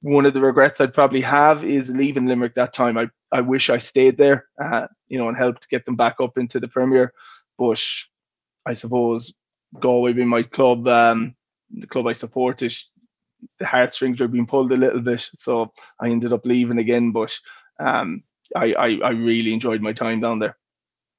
one 0.00 0.24
of 0.24 0.32
the 0.32 0.40
regrets 0.40 0.80
I'd 0.80 0.94
probably 0.94 1.20
have 1.20 1.62
is 1.62 1.90
leaving 1.90 2.26
Limerick 2.26 2.54
that 2.54 2.72
time. 2.72 2.96
I, 2.96 3.08
I 3.30 3.42
wish 3.42 3.68
I 3.68 3.76
stayed 3.76 4.16
there, 4.16 4.46
uh, 4.60 4.88
you 5.08 5.18
know, 5.18 5.28
and 5.28 5.36
helped 5.36 5.68
get 5.68 5.84
them 5.84 5.96
back 5.96 6.16
up 6.18 6.38
into 6.38 6.58
the 6.58 6.66
Premier. 6.66 7.12
But 7.58 7.80
I 8.64 8.72
suppose 8.72 9.34
Galway 9.78 10.14
being 10.14 10.28
my 10.28 10.42
club, 10.42 10.88
um, 10.88 11.36
the 11.70 11.86
club 11.86 12.06
I 12.06 12.14
supported, 12.14 12.74
the 13.58 13.66
heartstrings 13.66 14.18
were 14.18 14.28
being 14.28 14.46
pulled 14.46 14.72
a 14.72 14.76
little 14.76 15.02
bit, 15.02 15.28
so 15.34 15.70
I 16.00 16.08
ended 16.08 16.32
up 16.32 16.46
leaving 16.46 16.78
again. 16.78 17.12
But 17.12 17.38
um, 17.78 18.22
I, 18.56 18.72
I, 18.72 19.00
I 19.04 19.10
really 19.10 19.52
enjoyed 19.52 19.82
my 19.82 19.92
time 19.92 20.20
down 20.20 20.38
there. 20.38 20.56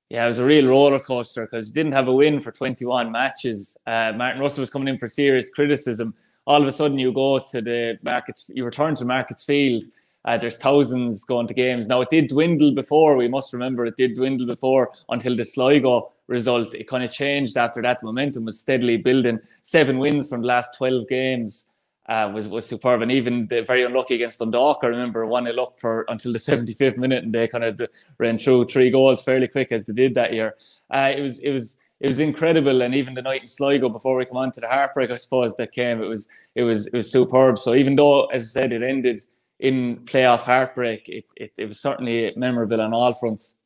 Yeah, 0.10 0.26
it 0.26 0.30
was 0.30 0.40
a 0.40 0.46
real 0.46 0.68
roller 0.68 1.00
coaster 1.00 1.46
because 1.46 1.70
didn't 1.70 1.94
have 1.94 2.08
a 2.08 2.14
win 2.14 2.40
for 2.40 2.52
21 2.52 3.12
matches. 3.12 3.78
Uh, 3.86 4.14
Martin 4.16 4.42
Russell 4.42 4.62
was 4.62 4.72
coming 4.72 4.88
in 4.88 4.98
for 4.98 5.08
serious 5.08 5.54
criticism 5.54 6.16
all 6.46 6.62
of 6.62 6.68
a 6.68 6.72
sudden 6.72 7.00
you 7.00 7.12
go 7.14 7.40
to 7.40 7.62
the 7.62 8.00
markets, 8.04 8.50
you 8.54 8.66
return 8.66 8.96
to 8.96 9.06
Markets 9.06 9.46
Field. 9.46 9.84
Uh, 10.24 10.38
there's 10.38 10.58
thousands 10.58 11.24
going 11.24 11.48
to 11.48 11.54
games. 11.54 11.88
Now, 11.88 12.02
it 12.02 12.10
did 12.12 12.28
dwindle 12.28 12.76
before. 12.76 13.16
We 13.16 13.28
must 13.28 13.54
remember 13.54 13.86
it 13.86 13.98
did 13.98 14.16
dwindle 14.16 14.46
before 14.46 14.92
until 15.10 15.36
the 15.36 15.46
Sligo 15.46 16.12
result. 16.28 16.76
It 16.76 16.88
kind 16.88 17.04
of 17.04 17.12
changed 17.12 17.58
after 17.58 17.82
that. 17.82 18.00
The 18.00 18.06
momentum 18.06 18.46
was 18.46 18.60
steadily 18.60 18.98
building. 18.98 19.40
Seven 19.64 19.98
wins 19.98 20.30
from 20.30 20.42
the 20.42 20.48
last 20.48 20.78
12 20.78 21.08
games 21.08 21.78
uh, 22.08 22.32
was, 22.34 22.48
was 22.48 22.66
superb. 22.66 23.02
And 23.02 23.12
even 23.12 23.48
the 23.48 23.64
very 23.64 23.84
unlucky 23.84 24.16
against 24.16 24.40
Dundalk, 24.40 24.80
I 24.84 24.88
remember 24.88 25.26
1 25.26 25.46
0 25.46 25.64
up 25.64 25.80
for 25.80 26.06
until 26.08 26.34
the 26.34 26.40
75th 26.40 26.98
minute, 26.98 27.24
and 27.24 27.34
they 27.34 27.48
kind 27.48 27.64
of 27.64 27.82
ran 28.18 28.38
through 28.38 28.66
three 28.66 28.90
goals 28.90 29.24
fairly 29.24 29.48
quick 29.48 29.72
as 29.72 29.86
they 29.86 29.94
did 29.94 30.16
that 30.16 30.34
year. 30.34 30.56
Uh, 30.90 31.14
it 31.16 31.22
was, 31.22 31.40
it 31.40 31.52
was, 31.52 31.80
it 32.02 32.10
was 32.10 32.20
incredible. 32.20 32.82
And 32.82 32.96
even 32.96 33.14
the 33.14 33.22
night 33.22 33.44
in 33.44 33.48
Sligo, 33.48 33.88
before 33.88 34.18
we 34.18 34.26
come 34.26 34.38
on 34.38 34.52
to 34.54 34.60
the 34.60 34.68
heartbreak, 34.68 35.12
I 35.12 35.18
suppose 35.18 35.56
that 35.58 35.72
came, 35.72 36.02
it 36.02 36.08
was 36.08 36.28
it 36.56 36.64
was 36.64 36.88
it 36.88 36.94
was 36.94 37.12
superb. 37.12 37.60
So 37.60 37.76
even 37.76 37.96
though, 37.96 38.26
as 38.26 38.44
I 38.44 38.62
said, 38.62 38.74
it 38.74 38.82
ended 38.82 39.22
in 39.60 39.98
playoff 40.06 40.42
heartbreak, 40.42 41.08
it 41.08 41.26
it, 41.38 41.52
it 41.60 41.66
was 41.68 41.80
certainly 41.80 42.34
memorable 42.36 42.82
on 42.82 42.94
all 42.94 43.14
fronts. 43.14 43.60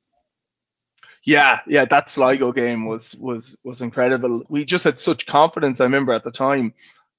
Yeah, 1.24 1.62
yeah, 1.66 1.86
that 1.86 2.10
Sligo 2.10 2.52
game 2.52 2.86
was 2.86 3.16
was 3.16 3.56
was 3.64 3.82
incredible. 3.82 4.44
We 4.50 4.66
just 4.66 4.84
had 4.84 5.00
such 5.00 5.26
confidence. 5.26 5.80
I 5.80 5.86
remember 5.86 6.12
at 6.12 6.26
the 6.26 6.32
time, 6.32 6.74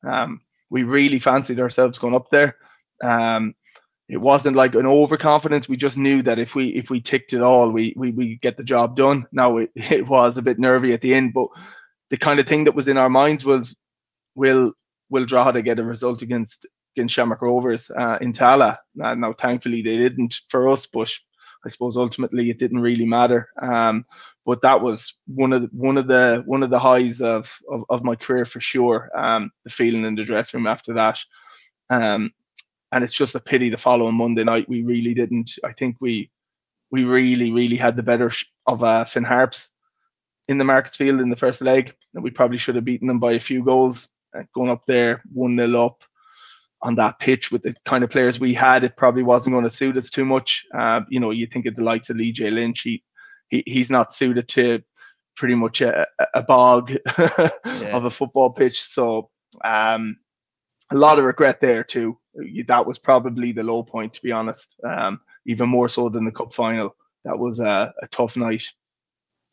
um, 0.05 0.43
we 0.69 0.83
really 0.83 1.19
fancied 1.19 1.61
ourselves 1.61 1.99
going 1.99 2.15
up 2.15 2.31
there. 2.31 2.57
Um, 3.03 3.55
it 4.09 4.19
wasn't 4.19 4.57
like 4.57 4.75
an 4.75 4.87
overconfidence. 4.87 5.69
We 5.69 5.77
just 5.77 5.97
knew 5.97 6.23
that 6.23 6.39
if 6.39 6.55
we 6.55 6.69
if 6.69 6.91
we 6.91 7.01
ticked 7.01 7.33
it 7.33 7.43
all, 7.43 7.71
we 7.71 7.93
we 7.97 8.13
we 8.13 8.37
get 8.37 8.57
the 8.57 8.65
job 8.65 8.97
done. 8.97 9.27
Now 9.33 9.59
it, 9.59 9.71
it 9.77 10.07
was 10.07 10.39
a 10.39 10.43
bit 10.43 10.59
nervy 10.59 10.93
at 10.93 11.01
the 11.01 11.15
end, 11.15 11.35
but 11.35 11.49
the 12.11 12.17
kind 12.17 12.39
of 12.39 12.47
thing 12.47 12.65
that 12.65 12.75
was 12.75 12.89
in 12.89 12.97
our 12.97 13.11
minds 13.11 13.45
was, 13.45 13.75
will 14.35 14.73
will 15.11 15.27
Drogheda 15.27 15.63
get 15.63 15.79
a 15.79 15.85
result 15.85 16.23
against 16.23 16.67
against 16.97 17.15
Shamrock 17.15 17.43
Rovers 17.43 17.91
uh, 17.91 18.19
in 18.21 18.33
Tallaght? 18.33 18.79
Uh, 19.03 19.15
now, 19.15 19.33
thankfully, 19.33 19.83
they 19.83 19.97
didn't 19.97 20.41
for 20.49 20.69
us, 20.69 20.87
but 20.87 21.11
I 21.65 21.69
suppose 21.69 21.97
ultimately 21.97 22.49
it 22.49 22.59
didn't 22.59 22.81
really 22.81 23.07
matter. 23.07 23.49
Um, 23.61 24.07
but 24.45 24.63
that 24.63 24.81
was 24.81 25.15
one 25.27 25.53
of 25.53 25.63
the, 25.63 25.69
one 25.73 25.97
of 25.97 26.07
the 26.07 26.45
one 26.47 26.63
of 26.63 26.71
the 26.71 26.79
highs 26.79 27.21
of 27.21 27.53
of, 27.69 27.85
of 27.89 28.05
my 28.05 28.15
career 28.15 28.45
for 28.45 28.61
sure. 28.61 29.11
Um, 29.17 29.51
the 29.65 29.71
feeling 29.71 30.05
in 30.05 30.15
the 30.15 30.25
dressing 30.25 30.59
room 30.59 30.69
after 30.69 30.95
that. 30.95 31.19
Um, 31.91 32.33
and 32.97 33.05
it's 33.05 33.13
just 33.13 33.35
a 33.35 33.41
pity 33.41 33.69
the 33.69 33.77
following 33.77 34.15
Monday 34.15 34.43
night 34.43 34.69
we 34.71 34.83
really 34.83 35.13
didn't. 35.13 35.53
I 35.63 35.73
think 35.75 35.97
we 36.01 36.31
we 36.91 37.05
really 37.05 37.53
really 37.53 37.77
had 37.77 37.95
the 37.95 38.03
better 38.03 38.33
of 38.67 38.83
uh, 38.83 39.05
Finn 39.05 39.23
Harps 39.23 39.69
in 40.49 40.57
the 40.57 40.65
Markets 40.65 40.97
Field 40.97 41.21
in 41.21 41.29
the 41.29 41.37
first 41.37 41.61
leg, 41.61 41.95
and 42.15 42.25
we 42.25 42.31
probably 42.31 42.57
should 42.57 42.75
have 42.75 42.87
beaten 42.87 43.07
them 43.07 43.19
by 43.19 43.33
a 43.33 43.41
few 43.41 43.63
goals. 43.63 44.09
Uh, 44.35 44.45
going 44.55 44.71
up 44.71 44.83
there 44.87 45.23
one 45.31 45.57
0 45.57 45.79
up 45.79 46.05
on 46.81 46.95
that 46.95 47.19
pitch 47.19 47.53
with 47.53 47.63
the 47.63 47.75
kind 47.85 48.03
of 48.03 48.09
players 48.09 48.41
we 48.41 48.55
had, 48.55 48.83
it 48.83 48.97
probably 48.97 49.23
wasn't 49.23 49.53
going 49.53 49.65
to 49.65 49.71
suit 49.71 49.97
us 49.99 50.09
too 50.09 50.25
much. 50.25 50.65
Uh, 50.75 51.03
you 51.11 51.21
know, 51.21 51.31
you 51.31 51.47
think 51.47 51.67
of 51.67 51.77
the 51.77 51.83
likes 51.83 52.09
of 52.09 52.17
Lee 52.17 52.33
J 52.33 52.51
Lynch, 52.51 52.81
he, 52.81 53.05
he 53.49 53.63
he's 53.67 53.91
not 53.91 54.15
suited 54.15 54.49
to 54.49 54.83
pretty 55.37 55.55
much 55.55 55.83
a, 55.83 56.07
a 56.33 56.43
bog 56.43 56.93
yeah. 57.19 57.93
of 57.93 58.07
a 58.07 58.11
football 58.11 58.49
pitch. 58.49 58.81
So 58.81 59.29
um, 59.63 60.17
a 60.91 60.97
lot 60.97 61.19
of 61.19 61.25
regret 61.25 61.61
there 61.61 61.85
too. 61.85 62.19
That 62.67 62.87
was 62.87 62.99
probably 62.99 63.53
the 63.53 63.63
low 63.63 63.83
point, 63.83 64.15
to 64.15 64.23
be 64.23 64.33
honest. 64.33 64.77
Um, 64.85 65.21
even 65.47 65.69
more 65.69 65.89
so 65.89 66.09
than 66.09 66.25
the 66.25 66.31
cup 66.31 66.53
final. 66.53 66.95
That 67.25 67.39
was 67.39 67.61
a, 67.61 67.95
a 68.03 68.09
tough 68.09 68.37
night. 68.37 68.65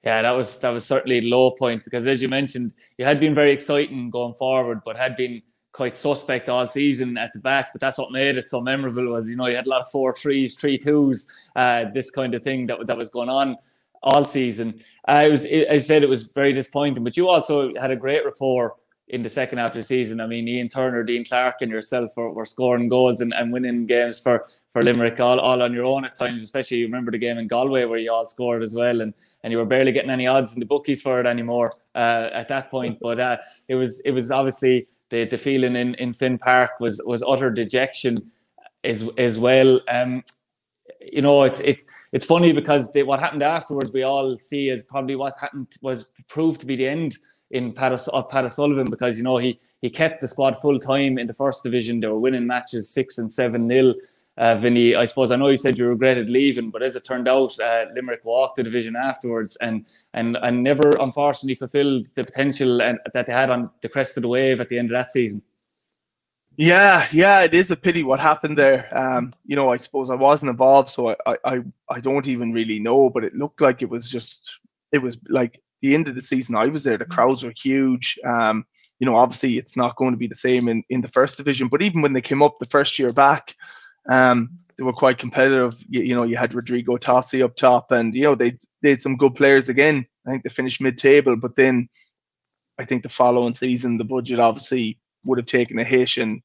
Yeah, 0.03 0.21
that 0.21 0.31
was 0.31 0.59
that 0.59 0.69
was 0.69 0.85
certainly 0.85 1.21
low 1.21 1.51
point 1.51 1.85
because, 1.85 2.05
as 2.07 2.21
you 2.21 2.27
mentioned, 2.27 2.73
it 2.97 3.05
had 3.05 3.19
been 3.19 3.33
very 3.33 3.51
exciting 3.51 4.09
going 4.09 4.33
forward, 4.33 4.81
but 4.85 4.97
had 4.97 5.15
been 5.15 5.41
quite 5.71 5.95
suspect 5.95 6.49
all 6.49 6.67
season 6.67 7.17
at 7.17 7.31
the 7.33 7.39
back. 7.39 7.69
But 7.73 7.79
that's 7.79 7.97
what 7.97 8.11
made 8.11 8.37
it 8.37 8.49
so 8.49 8.59
memorable. 8.59 9.07
Was 9.07 9.29
you 9.29 9.37
know 9.37 9.47
you 9.47 9.55
had 9.55 9.65
a 9.65 9.69
lot 9.69 9.81
of 9.81 9.89
four 9.89 10.13
threes, 10.13 10.55
three 10.55 10.77
twos, 10.77 11.31
uh, 11.55 11.85
this 11.93 12.11
kind 12.11 12.33
of 12.33 12.43
thing 12.43 12.67
that 12.67 12.85
that 12.85 12.97
was 12.97 13.09
going 13.09 13.29
on 13.29 13.57
all 14.03 14.25
season. 14.25 14.81
Uh, 15.07 15.23
it 15.25 15.31
was, 15.31 15.45
it, 15.45 15.67
I 15.69 15.77
said, 15.77 16.03
it 16.03 16.09
was 16.09 16.27
very 16.27 16.51
disappointing. 16.53 17.03
But 17.03 17.15
you 17.15 17.29
also 17.29 17.73
had 17.75 17.91
a 17.91 17.95
great 17.95 18.25
rapport 18.25 18.75
in 19.09 19.21
the 19.21 19.29
second 19.29 19.57
half 19.57 19.71
of 19.71 19.75
the 19.75 19.83
season. 19.83 20.21
I 20.21 20.27
mean, 20.27 20.47
Ian 20.47 20.69
Turner, 20.69 21.03
Dean 21.03 21.25
Clarke, 21.25 21.61
and 21.61 21.71
yourself 21.71 22.11
were, 22.15 22.31
were 22.31 22.45
scoring 22.45 22.87
goals 22.87 23.21
and, 23.21 23.33
and 23.33 23.51
winning 23.51 23.85
games 23.85 24.21
for, 24.21 24.47
for 24.69 24.81
Limerick 24.81 25.19
all, 25.19 25.39
all 25.39 25.61
on 25.61 25.73
your 25.73 25.85
own 25.85 26.05
at 26.05 26.15
times, 26.15 26.41
especially 26.41 26.77
you 26.77 26.85
remember 26.85 27.11
the 27.11 27.17
game 27.17 27.37
in 27.37 27.47
Galway 27.47 27.85
where 27.85 27.99
you 27.99 28.11
all 28.11 28.27
scored 28.27 28.63
as 28.63 28.73
well 28.73 29.01
and, 29.01 29.13
and 29.43 29.51
you 29.51 29.57
were 29.57 29.65
barely 29.65 29.91
getting 29.91 30.09
any 30.09 30.25
odds 30.25 30.53
in 30.53 30.59
the 30.59 30.65
bookies 30.65 31.01
for 31.01 31.19
it 31.19 31.25
anymore 31.25 31.73
uh, 31.95 32.29
at 32.31 32.47
that 32.47 32.71
point. 32.71 32.97
But 33.01 33.19
uh, 33.19 33.37
it 33.67 33.75
was 33.75 33.99
it 34.01 34.11
was 34.11 34.31
obviously 34.31 34.87
the, 35.09 35.25
the 35.25 35.37
feeling 35.37 35.75
in, 35.75 35.95
in 35.95 36.13
Finn 36.13 36.37
Park 36.37 36.79
was 36.79 37.01
was 37.05 37.23
utter 37.27 37.51
dejection 37.51 38.17
as 38.83 39.09
as 39.17 39.37
well. 39.37 39.81
Um, 39.89 40.23
you 40.99 41.21
know, 41.21 41.43
it's 41.43 41.59
it 41.59 41.79
it's 42.13 42.25
funny 42.25 42.53
because 42.53 42.91
they, 42.93 43.03
what 43.03 43.19
happened 43.19 43.43
afterwards 43.43 43.91
we 43.91 44.03
all 44.03 44.37
see 44.37 44.69
as 44.69 44.83
probably 44.83 45.15
what 45.15 45.33
happened 45.39 45.67
was 45.81 46.09
proved 46.27 46.61
to 46.61 46.65
be 46.65 46.75
the 46.75 46.87
end 46.87 47.17
in 47.53 47.71
Pat, 47.71 47.93
of 48.07 48.29
Pat 48.29 48.45
O'Sullivan 48.45 48.89
because 48.89 49.17
you 49.17 49.23
know 49.23 49.37
he 49.37 49.59
he 49.81 49.89
kept 49.89 50.21
the 50.21 50.27
squad 50.27 50.57
full 50.57 50.79
time 50.79 51.17
in 51.17 51.27
the 51.27 51.33
first 51.33 51.63
division. 51.63 51.99
They 51.99 52.07
were 52.07 52.19
winning 52.19 52.47
matches 52.47 52.89
six 52.89 53.17
and 53.17 53.31
seven 53.31 53.67
nil. 53.67 53.95
Uh, 54.35 54.55
Vinny, 54.55 54.95
I 54.95 55.05
suppose 55.05 55.29
I 55.29 55.35
know 55.35 55.49
you 55.49 55.57
said 55.57 55.77
you 55.77 55.87
regretted 55.87 56.27
leaving, 56.27 56.71
but 56.71 56.81
as 56.81 56.95
it 56.95 57.05
turned 57.05 57.27
out, 57.27 57.57
uh, 57.59 57.85
Limerick 57.93 58.25
walked 58.25 58.55
the 58.55 58.63
division 58.63 58.95
afterwards 58.95 59.55
and 59.57 59.85
and 60.13 60.37
and 60.41 60.63
never 60.63 60.91
unfortunately 60.99 61.55
fulfilled 61.55 62.07
the 62.15 62.23
potential 62.23 62.81
and, 62.81 62.99
that 63.13 63.27
they 63.27 63.33
had 63.33 63.51
on 63.51 63.69
the 63.81 63.89
crest 63.89 64.17
of 64.17 64.23
the 64.23 64.27
wave 64.27 64.59
at 64.59 64.69
the 64.69 64.79
end 64.79 64.89
of 64.89 64.95
that 64.95 65.11
season. 65.11 65.41
Yeah, 66.55 67.07
yeah, 67.11 67.41
it 67.41 67.53
is 67.53 67.71
a 67.71 67.75
pity 67.75 68.03
what 68.03 68.19
happened 68.19 68.57
there. 68.57 68.87
Um, 68.95 69.33
you 69.45 69.55
know, 69.55 69.71
I 69.71 69.77
suppose 69.77 70.09
I 70.09 70.15
wasn't 70.15 70.51
involved, 70.51 70.89
so 70.89 71.15
I, 71.25 71.37
I, 71.45 71.63
I 71.89 71.99
don't 71.99 72.27
even 72.27 72.53
really 72.53 72.79
know. 72.79 73.09
But 73.09 73.23
it 73.23 73.35
looked 73.35 73.59
like 73.59 73.81
it 73.81 73.89
was 73.89 74.07
just, 74.07 74.59
it 74.91 74.99
was 74.99 75.17
like 75.29 75.62
the 75.83 75.93
end 75.93 76.07
of 76.07 76.15
the 76.15 76.21
season, 76.21 76.55
I 76.55 76.67
was 76.67 76.85
there. 76.85 76.97
The 76.97 77.05
mm. 77.05 77.11
crowds 77.11 77.43
were 77.43 77.53
huge. 77.61 78.17
Um, 78.25 78.65
you 78.99 79.05
know, 79.05 79.15
obviously 79.15 79.57
it's 79.57 79.75
not 79.75 79.97
going 79.97 80.11
to 80.11 80.17
be 80.17 80.27
the 80.27 80.35
same 80.35 80.69
in, 80.69 80.81
in 80.89 81.01
the 81.01 81.09
first 81.09 81.37
division, 81.37 81.67
but 81.67 81.81
even 81.81 82.01
when 82.01 82.13
they 82.13 82.21
came 82.21 82.41
up 82.41 82.57
the 82.57 82.65
first 82.65 82.97
year 82.97 83.11
back, 83.11 83.53
um, 84.09 84.57
they 84.77 84.83
were 84.83 84.93
quite 84.93 85.17
competitive. 85.19 85.73
You, 85.89 86.03
you 86.03 86.15
know, 86.15 86.23
you 86.23 86.37
had 86.37 86.53
Rodrigo 86.53 86.95
Tosi 86.97 87.43
up 87.43 87.55
top, 87.55 87.91
and 87.91 88.15
you 88.15 88.23
know 88.23 88.33
they 88.33 88.57
they 88.81 88.91
had 88.91 89.01
some 89.01 89.17
good 89.17 89.35
players 89.35 89.69
again. 89.69 90.07
I 90.25 90.31
think 90.31 90.43
they 90.43 90.49
finished 90.49 90.81
mid-table, 90.81 91.35
but 91.35 91.55
then 91.55 91.89
I 92.79 92.85
think 92.85 93.03
the 93.03 93.09
following 93.09 93.53
season 93.53 93.97
the 93.97 94.05
budget 94.05 94.39
obviously 94.39 94.97
would 95.25 95.37
have 95.37 95.47
taken 95.47 95.79
a 95.79 95.83
hit, 95.83 96.17
and 96.17 96.41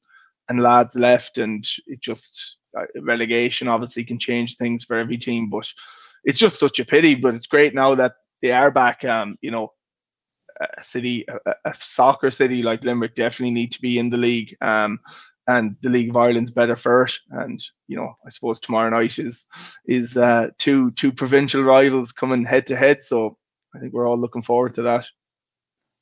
and 0.49 0.61
lads 0.61 0.95
left, 0.95 1.37
and 1.37 1.65
it 1.87 2.01
just 2.01 2.57
uh, 2.77 2.85
relegation 3.01 3.67
obviously 3.67 4.03
can 4.03 4.19
change 4.19 4.57
things 4.57 4.83
for 4.83 4.97
every 4.97 5.17
team. 5.17 5.49
But 5.49 5.67
it's 6.25 6.39
just 6.39 6.59
such 6.59 6.79
a 6.79 6.85
pity. 6.85 7.15
But 7.15 7.35
it's 7.35 7.47
great 7.47 7.73
now 7.73 7.95
that 7.95 8.13
they 8.41 8.51
are 8.51 8.71
back. 8.71 9.03
Um, 9.05 9.37
you 9.41 9.51
know, 9.51 9.73
a 10.59 10.83
city, 10.83 11.25
a, 11.27 11.55
a, 11.65 11.73
soccer 11.73 12.31
city 12.31 12.61
like 12.61 12.83
Limerick 12.83 13.15
definitely 13.15 13.53
need 13.53 13.71
to 13.71 13.81
be 13.81 13.97
in 13.97 14.09
the 14.09 14.17
league. 14.17 14.55
Um, 14.61 14.99
and 15.49 15.75
the 15.81 15.89
League 15.89 16.09
of 16.09 16.17
Ireland's 16.17 16.51
better 16.51 16.75
for 16.75 17.03
it. 17.03 17.13
And 17.31 17.61
you 17.87 17.97
know, 17.97 18.13
I 18.25 18.29
suppose 18.29 18.59
tomorrow 18.59 18.89
night 18.91 19.17
is 19.17 19.47
is 19.87 20.15
uh, 20.15 20.49
two 20.59 20.91
two 20.91 21.11
provincial 21.11 21.63
rivals 21.63 22.11
coming 22.11 22.45
head 22.45 22.67
to 22.67 22.75
head. 22.75 23.03
So 23.03 23.37
I 23.75 23.79
think 23.79 23.93
we're 23.93 24.07
all 24.07 24.19
looking 24.19 24.43
forward 24.43 24.75
to 24.75 24.83
that. 24.83 25.07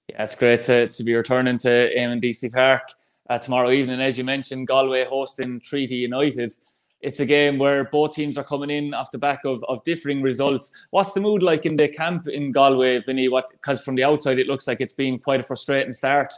Yeah, 0.09 0.23
it's 0.23 0.35
great 0.35 0.63
to, 0.63 0.87
to 0.89 1.03
be 1.03 1.15
returning 1.15 1.57
to 1.59 1.93
Eamonn 1.97 2.21
Deacy 2.21 2.49
Park 2.49 2.83
uh, 3.29 3.39
tomorrow 3.39 3.71
evening. 3.71 4.01
As 4.01 4.17
you 4.17 4.23
mentioned, 4.23 4.67
Galway 4.67 5.05
hosting 5.05 5.61
Treaty 5.61 5.95
United. 5.95 6.53
It's 7.01 7.19
a 7.19 7.25
game 7.25 7.59
where 7.59 7.85
both 7.85 8.15
teams 8.15 8.37
are 8.37 8.43
coming 8.43 8.71
in 8.71 8.93
off 8.93 9.11
the 9.11 9.19
back 9.19 9.45
of, 9.45 9.63
of 9.65 9.83
differing 9.83 10.21
results. 10.21 10.73
What's 10.89 11.13
the 11.13 11.19
mood 11.19 11.43
like 11.43 11.65
in 11.65 11.75
the 11.75 11.87
camp 11.87 12.27
in 12.27 12.51
Galway, 12.51 12.99
Vinny? 13.01 13.29
What 13.29 13.51
because 13.51 13.83
from 13.83 13.95
the 13.95 14.03
outside 14.03 14.39
it 14.39 14.47
looks 14.47 14.67
like 14.67 14.81
it's 14.81 14.93
been 14.93 15.19
quite 15.19 15.39
a 15.39 15.43
frustrating 15.43 15.93
start. 15.93 16.33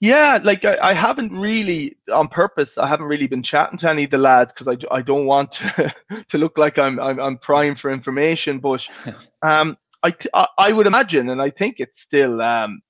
Yeah, 0.00 0.38
like 0.42 0.64
I, 0.64 0.78
I, 0.80 0.92
haven't 0.92 1.32
really 1.32 1.96
on 2.12 2.28
purpose. 2.28 2.78
I 2.78 2.86
haven't 2.86 3.06
really 3.06 3.26
been 3.26 3.42
chatting 3.42 3.78
to 3.78 3.90
any 3.90 4.04
of 4.04 4.10
the 4.10 4.18
lads 4.18 4.52
because 4.52 4.68
I, 4.68 4.96
I 4.96 5.02
don't 5.02 5.26
want 5.26 5.52
to, 5.52 5.94
to 6.28 6.38
look 6.38 6.56
like 6.56 6.78
I'm, 6.78 7.00
I'm 7.00 7.18
I'm 7.20 7.36
prying 7.36 7.74
for 7.74 7.90
information. 7.90 8.60
But 8.60 8.86
um, 9.42 9.76
I 10.04 10.14
I 10.56 10.72
would 10.72 10.86
imagine, 10.86 11.30
and 11.30 11.42
I 11.42 11.50
think 11.50 11.76
it's 11.78 12.00
still 12.00 12.40
um 12.40 12.80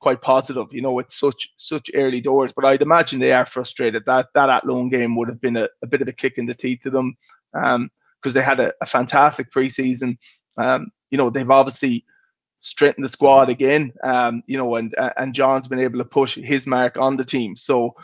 quite 0.00 0.20
positive. 0.20 0.66
You 0.72 0.82
know, 0.82 0.98
it's 0.98 1.18
such 1.18 1.48
such 1.56 1.90
early 1.94 2.20
doors, 2.20 2.52
but 2.52 2.64
I'd 2.64 2.82
imagine 2.82 3.18
they 3.18 3.32
are 3.32 3.46
frustrated. 3.46 4.04
That 4.06 4.28
that 4.34 4.50
Athlone 4.50 4.88
game 4.88 5.16
would 5.16 5.28
have 5.28 5.40
been 5.40 5.56
a, 5.56 5.68
a 5.82 5.86
bit 5.86 6.02
of 6.02 6.08
a 6.08 6.12
kick 6.12 6.38
in 6.38 6.46
the 6.46 6.54
teeth 6.54 6.80
to 6.82 6.90
them 6.90 7.16
um 7.54 7.90
because 8.20 8.34
they 8.34 8.42
had 8.42 8.60
a, 8.60 8.72
a 8.80 8.86
fantastic 8.86 9.50
preseason. 9.50 10.18
Um, 10.56 10.90
you 11.10 11.18
know, 11.18 11.30
they've 11.30 11.50
obviously 11.50 12.04
strengthened 12.60 13.04
the 13.04 13.08
squad 13.08 13.48
again. 13.48 13.92
Um, 14.02 14.42
you 14.46 14.58
know, 14.58 14.74
and 14.76 14.94
and 15.16 15.34
John's 15.34 15.68
been 15.68 15.80
able 15.80 15.98
to 15.98 16.04
push 16.04 16.34
his 16.36 16.66
mark 16.66 16.96
on 16.96 17.16
the 17.16 17.24
team. 17.24 17.56
So 17.56 17.94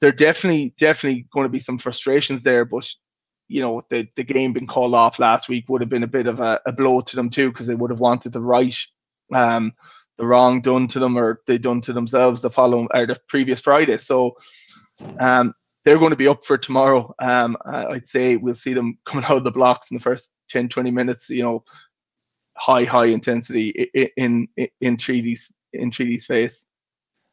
there 0.00 0.12
definitely 0.12 0.74
definitely 0.78 1.26
going 1.32 1.44
to 1.44 1.52
be 1.52 1.60
some 1.60 1.78
frustrations 1.78 2.42
there, 2.42 2.64
but 2.64 2.88
you 3.48 3.60
know 3.60 3.82
the 3.90 4.08
the 4.16 4.24
game 4.24 4.52
being 4.52 4.66
called 4.66 4.94
off 4.94 5.18
last 5.18 5.48
week 5.48 5.68
would 5.68 5.82
have 5.82 5.90
been 5.90 6.02
a 6.02 6.08
bit 6.08 6.26
of 6.26 6.40
a, 6.40 6.60
a 6.66 6.72
blow 6.72 7.00
to 7.00 7.16
them 7.16 7.30
too 7.30 7.50
because 7.52 7.66
they 7.66 7.74
would 7.74 7.90
have 7.90 8.00
wanted 8.00 8.32
the 8.32 8.40
right 8.40 8.76
um 9.34 9.72
the 10.18 10.26
wrong 10.26 10.60
done 10.60 10.86
to 10.88 10.98
them 10.98 11.16
or 11.16 11.40
they 11.46 11.58
done 11.58 11.80
to 11.82 11.92
themselves 11.92 12.42
the 12.42 12.50
following 12.50 12.88
or 12.94 13.06
the 13.06 13.18
previous 13.28 13.60
Friday. 13.60 13.98
So 13.98 14.36
um 15.20 15.54
they're 15.84 15.98
going 15.98 16.10
to 16.10 16.16
be 16.16 16.28
up 16.28 16.44
for 16.44 16.56
tomorrow. 16.56 17.12
Um, 17.18 17.56
I'd 17.64 18.08
say 18.08 18.36
we'll 18.36 18.54
see 18.54 18.72
them 18.72 18.98
coming 19.06 19.24
out 19.24 19.38
of 19.38 19.44
the 19.44 19.50
blocks 19.50 19.90
in 19.90 19.96
the 19.96 20.02
first 20.02 20.32
10, 20.50 20.68
20 20.68 20.90
minutes, 20.90 21.28
you 21.28 21.42
know, 21.42 21.64
high 22.56 22.84
high 22.84 23.06
intensity 23.06 23.70
in 24.16 24.48
in, 24.56 24.68
in 24.80 24.96
Treaty's 24.96 25.52
in 25.72 25.90
Treaty's 25.90 26.26
face. 26.26 26.64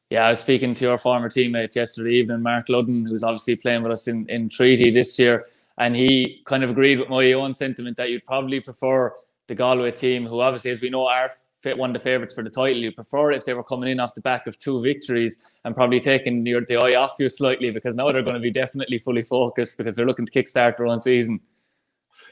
Yeah, 0.10 0.26
I 0.26 0.32
was 0.32 0.40
speaking 0.40 0.74
to 0.74 0.86
your 0.86 0.98
former 0.98 1.30
teammate 1.30 1.76
yesterday 1.76 2.14
evening, 2.14 2.42
Marc 2.42 2.68
Ludden, 2.68 3.08
who's 3.08 3.24
obviously 3.24 3.56
playing 3.58 3.84
with 3.84 3.92
us 3.92 4.08
in, 4.08 4.28
in 4.28 4.50
Treaty 4.50 4.90
this 4.90 5.20
year, 5.20 5.46
and 5.78 5.96
he 5.96 6.42
kind 6.46 6.64
of 6.64 6.72
agreed 6.72 6.98
with 6.98 7.10
my 7.10 7.34
own 7.34 7.54
sentiment 7.54 7.96
that 7.98 8.10
you'd 8.10 8.26
probably 8.26 8.60
prefer 8.60 9.14
the 9.48 9.54
Galway 9.54 9.92
team, 9.92 10.26
who 10.26 10.40
obviously, 10.40 10.72
as 10.72 10.82
we 10.82 10.90
know, 10.90 11.08
are 11.08 11.30
one 11.76 11.90
of 11.90 11.94
the 11.94 12.00
favourites 12.00 12.34
for 12.34 12.44
the 12.44 12.50
title. 12.50 12.78
You 12.78 12.92
prefer 12.92 13.32
if 13.32 13.46
they 13.46 13.54
were 13.54 13.64
coming 13.64 13.90
in 13.90 14.00
off 14.00 14.16
the 14.16 14.22
back 14.22 14.48
of 14.48 14.58
two 14.58 14.82
victories 14.82 15.44
and 15.66 15.76
probably 15.76 16.00
taking 16.00 16.46
your, 16.46 16.62
the 16.62 16.78
eye 16.78 16.96
off 16.96 17.16
you 17.20 17.30
slightly 17.30 17.72
because 17.72 17.96
now 17.96 18.12
they're 18.12 18.24
going 18.24 18.36
to 18.36 18.40
be 18.40 18.52
definitely 18.52 18.98
fully 18.98 19.24
focused 19.24 19.78
because 19.78 19.96
they're 19.96 20.06
looking 20.06 20.26
to 20.26 20.32
kickstart 20.32 20.78
their 20.78 20.88
own 20.88 21.02
season. 21.02 21.40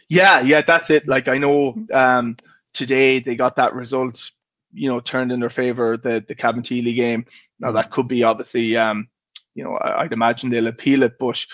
Yeah, 0.10 0.42
yeah, 0.42 0.62
that's 0.62 0.90
it. 0.90 1.08
Like 1.08 1.28
I 1.28 1.38
know 1.38 1.76
um, 1.92 2.38
today 2.74 3.20
they 3.20 3.36
got 3.36 3.58
that 3.58 3.74
result, 3.74 4.32
you 4.74 4.88
know, 4.88 5.00
turned 5.00 5.32
in 5.32 5.40
their 5.40 5.50
favor, 5.50 5.98
the 5.98 6.24
the 6.26 6.36
Cabinteely 6.36 6.96
game. 6.96 7.26
Now 7.60 7.74
that 7.74 7.92
could 7.92 8.08
be 8.08 8.24
obviously, 8.24 8.78
um, 8.78 9.10
you 9.54 9.64
know, 9.64 9.74
I, 9.76 10.04
would 10.04 10.14
imagine 10.14 10.50
they'll 10.50 10.68
appeal 10.68 11.04
it, 11.04 11.20
but 11.20 11.46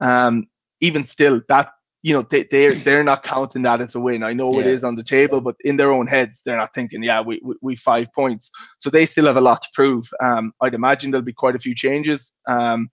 um, 0.00 0.48
even 0.80 1.06
still, 1.06 1.40
that 1.48 1.72
you 2.02 2.12
know, 2.12 2.22
they 2.22 2.44
they're 2.50 2.74
they're 2.74 3.04
not 3.04 3.22
counting 3.22 3.62
that 3.62 3.80
as 3.80 3.94
a 3.94 4.00
win. 4.00 4.22
I 4.22 4.32
know 4.32 4.52
yeah. 4.54 4.60
it 4.60 4.66
is 4.66 4.84
on 4.84 4.96
the 4.96 5.04
table, 5.04 5.40
but 5.40 5.56
in 5.60 5.76
their 5.76 5.92
own 5.92 6.06
heads, 6.06 6.42
they're 6.44 6.56
not 6.56 6.74
thinking, 6.74 7.02
yeah, 7.02 7.20
we, 7.20 7.40
we 7.44 7.54
we 7.62 7.76
five 7.76 8.08
points. 8.12 8.50
So 8.80 8.90
they 8.90 9.06
still 9.06 9.26
have 9.26 9.36
a 9.36 9.40
lot 9.40 9.62
to 9.62 9.68
prove. 9.72 10.08
Um, 10.22 10.52
I'd 10.60 10.74
imagine 10.74 11.10
there'll 11.10 11.24
be 11.24 11.32
quite 11.32 11.56
a 11.56 11.60
few 11.60 11.74
changes. 11.74 12.32
Um, 12.48 12.90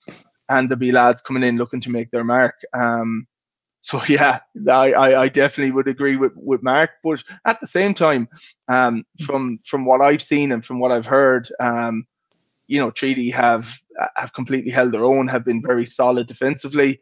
and 0.50 0.68
there'll 0.68 0.80
be 0.80 0.92
lads 0.92 1.22
coming 1.22 1.44
in 1.44 1.58
looking 1.58 1.80
to 1.82 1.92
make 1.92 2.12
their 2.12 2.24
mark. 2.24 2.56
Um, 2.74 3.28
so 3.82 4.02
yeah, 4.10 4.40
I, 4.70 4.94
I, 5.16 5.30
definitely 5.30 5.72
would 5.72 5.88
agree 5.88 6.18
with, 6.18 6.34
with 6.36 6.62
Mark. 6.64 6.92
But 7.04 7.24
at 7.46 7.62
the 7.62 7.68
same 7.68 7.94
time, 7.94 8.28
um, 8.68 9.06
from 9.26 9.60
from 9.66 9.86
what 9.86 10.02
I've 10.02 10.22
seen 10.22 10.52
and 10.52 10.66
from 10.66 10.80
what 10.80 10.92
I've 10.92 11.06
heard, 11.06 11.50
um, 11.60 12.06
you 12.68 12.80
know, 12.80 12.92
Treaty 12.92 13.30
have 13.30 13.74
have 14.16 14.34
completely 14.34 14.72
held 14.72 14.92
their 14.92 15.04
own, 15.04 15.28
have 15.28 15.46
been 15.46 15.62
very 15.62 15.86
solid 15.86 16.28
defensively, 16.28 17.00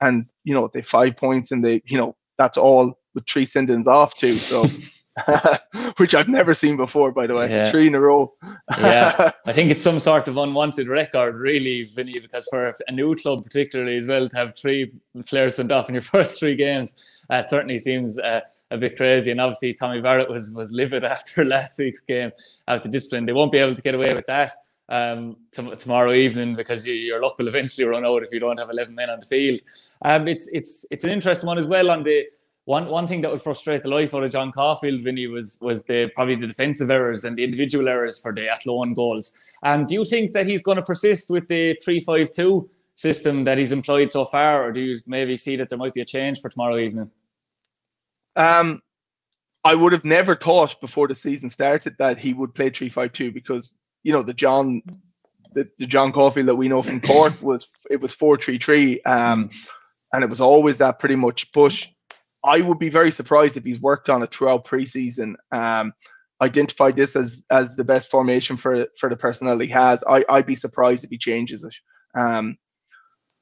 and 0.00 0.26
you 0.44 0.54
know 0.54 0.70
they 0.72 0.82
five 0.82 1.16
points 1.16 1.50
and 1.50 1.64
they 1.64 1.82
you 1.86 1.96
know 1.96 2.16
that's 2.38 2.56
all 2.56 2.98
with 3.14 3.26
three 3.28 3.46
sendings 3.46 3.86
off 3.86 4.14
too. 4.14 4.34
So 4.34 4.66
which 5.96 6.14
I've 6.14 6.28
never 6.28 6.54
seen 6.54 6.76
before, 6.76 7.12
by 7.12 7.26
the 7.26 7.34
way. 7.34 7.50
Yeah. 7.50 7.70
Three 7.70 7.86
in 7.86 7.94
a 7.94 8.00
row. 8.00 8.32
yeah, 8.78 9.32
I 9.46 9.52
think 9.52 9.70
it's 9.70 9.84
some 9.84 10.00
sort 10.00 10.28
of 10.28 10.36
unwanted 10.36 10.88
record, 10.88 11.36
really, 11.36 11.84
Vinny, 11.84 12.18
because 12.18 12.46
for 12.50 12.70
a 12.88 12.92
new 12.92 13.14
club, 13.16 13.44
particularly 13.44 13.96
as 13.96 14.06
well, 14.06 14.28
to 14.28 14.36
have 14.36 14.56
three 14.56 14.90
players 15.26 15.56
sent 15.56 15.72
off 15.72 15.88
in 15.88 15.94
your 15.94 16.02
first 16.02 16.38
three 16.38 16.54
games, 16.54 17.22
uh, 17.30 17.36
it 17.36 17.50
certainly 17.50 17.78
seems 17.78 18.18
uh, 18.18 18.40
a 18.70 18.78
bit 18.78 18.96
crazy. 18.96 19.30
And 19.30 19.40
obviously, 19.40 19.74
Tommy 19.74 20.00
Barrett 20.00 20.30
was 20.30 20.52
was 20.52 20.72
livid 20.72 21.04
after 21.04 21.44
last 21.44 21.78
week's 21.78 22.00
game 22.00 22.30
after 22.68 22.88
discipline. 22.88 23.26
They 23.26 23.32
won't 23.32 23.52
be 23.52 23.58
able 23.58 23.74
to 23.74 23.82
get 23.82 23.94
away 23.94 24.12
with 24.14 24.26
that. 24.26 24.52
Um, 24.92 25.36
t- 25.52 25.76
tomorrow 25.76 26.12
evening 26.12 26.56
because 26.56 26.84
you, 26.84 26.94
your 26.94 27.22
luck 27.22 27.38
will 27.38 27.46
eventually 27.46 27.86
run 27.86 28.04
out 28.04 28.24
if 28.24 28.32
you 28.32 28.40
don't 28.40 28.58
have 28.58 28.70
11 28.70 28.92
men 28.92 29.08
on 29.08 29.20
the 29.20 29.26
field. 29.26 29.60
Um, 30.02 30.26
it's 30.26 30.48
it's 30.48 30.84
it's 30.90 31.04
an 31.04 31.10
interesting 31.10 31.46
one 31.46 31.58
as 31.58 31.66
well 31.66 31.92
on 31.92 32.02
the 32.02 32.26
one 32.64 32.86
one 32.86 33.06
thing 33.06 33.20
that 33.20 33.30
would 33.30 33.42
frustrate 33.42 33.82
the 33.82 33.88
life 33.88 34.14
out 34.14 34.24
of 34.24 34.32
John 34.32 34.52
Caulfield, 34.52 35.00
Vinny, 35.02 35.26
was 35.26 35.58
was 35.60 35.84
the 35.84 36.10
probably 36.14 36.36
the 36.36 36.46
defensive 36.46 36.90
errors 36.90 37.24
and 37.24 37.36
the 37.36 37.44
individual 37.44 37.88
errors 37.88 38.20
for 38.20 38.32
the 38.32 38.48
Athlone 38.48 38.94
goals. 38.94 39.38
And 39.62 39.86
do 39.86 39.94
you 39.94 40.04
think 40.04 40.32
that 40.32 40.46
he's 40.46 40.62
going 40.62 40.76
to 40.76 40.82
persist 40.82 41.30
with 41.30 41.48
the 41.48 41.78
three 41.84 42.00
five 42.00 42.32
two 42.32 42.68
system 42.94 43.44
that 43.44 43.58
he's 43.58 43.72
employed 43.72 44.12
so 44.12 44.24
far, 44.24 44.64
or 44.64 44.72
do 44.72 44.80
you 44.80 45.00
maybe 45.06 45.36
see 45.36 45.56
that 45.56 45.68
there 45.68 45.78
might 45.78 45.94
be 45.94 46.00
a 46.00 46.04
change 46.04 46.40
for 46.40 46.48
tomorrow 46.48 46.78
evening? 46.78 47.10
Um, 48.36 48.82
I 49.64 49.74
would 49.74 49.92
have 49.92 50.04
never 50.04 50.36
thought 50.36 50.80
before 50.80 51.08
the 51.08 51.14
season 51.14 51.50
started 51.50 51.96
that 51.98 52.18
he 52.18 52.32
would 52.32 52.54
play 52.54 52.70
three 52.70 52.88
five 52.88 53.12
two 53.12 53.32
because 53.32 53.74
you 54.02 54.12
know 54.12 54.22
the 54.22 54.34
John 54.34 54.82
the, 55.52 55.68
the 55.78 55.86
John 55.86 56.12
Caulfield 56.12 56.46
that 56.48 56.54
we 56.56 56.68
know 56.68 56.82
from 56.82 57.00
Cork 57.00 57.34
was 57.42 57.68
it 57.90 58.00
was 58.00 58.12
four 58.12 58.36
three 58.36 58.58
three, 58.58 59.02
um, 59.02 59.50
and 60.12 60.22
it 60.24 60.30
was 60.30 60.40
always 60.40 60.78
that 60.78 60.98
pretty 60.98 61.16
much 61.16 61.52
push 61.52 61.88
I 62.44 62.60
would 62.60 62.78
be 62.78 62.88
very 62.88 63.10
surprised 63.10 63.56
if 63.56 63.64
he's 63.64 63.80
worked 63.80 64.08
on 64.08 64.22
it 64.22 64.32
throughout 64.32 64.66
preseason. 64.66 65.34
Um, 65.52 65.92
identified 66.40 66.96
this 66.96 67.16
as 67.16 67.44
as 67.50 67.76
the 67.76 67.84
best 67.84 68.10
formation 68.10 68.56
for 68.56 68.86
for 68.98 69.08
the 69.08 69.16
personnel 69.16 69.58
he 69.58 69.68
has. 69.68 70.02
I 70.08 70.24
I'd 70.28 70.46
be 70.46 70.54
surprised 70.54 71.04
if 71.04 71.10
he 71.10 71.18
changes 71.18 71.64
it. 71.64 71.74
Um, 72.18 72.56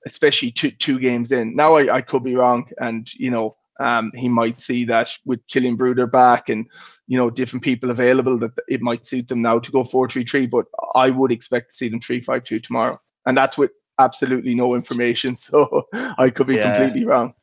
especially 0.07 0.51
two 0.51 0.71
two 0.73 0.99
games 0.99 1.33
in. 1.33 1.55
Now 1.55 1.75
I, 1.75 1.97
I 1.97 2.01
could 2.01 2.25
be 2.25 2.37
wrong, 2.37 2.69
and 2.79 3.09
you 3.15 3.31
know 3.31 3.53
um, 3.79 4.13
he 4.15 4.29
might 4.29 4.61
see 4.61 4.85
that 4.87 5.11
with 5.25 5.47
Killian 5.47 5.77
Brouder 5.77 6.07
back 6.07 6.49
and 6.49 6.67
you 7.07 7.17
know 7.17 7.31
different 7.31 7.63
people 7.63 7.91
available 7.91 8.39
that 8.39 8.53
it 8.69 8.81
might 8.81 9.07
suit 9.07 9.29
them 9.29 9.43
now 9.43 9.59
to 9.59 9.71
go 9.71 9.85
four 9.85 10.09
three 10.09 10.25
three. 10.25 10.47
But 10.47 10.67
I 10.95 11.11
would 11.11 11.33
expect 11.33 11.71
to 11.71 11.77
see 11.77 11.89
them 11.89 12.01
three 12.01 12.21
five 12.21 12.45
two 12.45 12.61
tomorrow, 12.61 12.97
and 13.27 13.37
that's 13.37 13.59
with 13.59 13.71
absolutely 13.99 14.55
no 14.55 14.75
information. 14.75 15.37
So 15.49 15.89
I 15.93 16.31
could 16.31 16.47
be 16.47 16.57
yeah. 16.57 16.73
completely 16.73 17.07
wrong. 17.07 17.35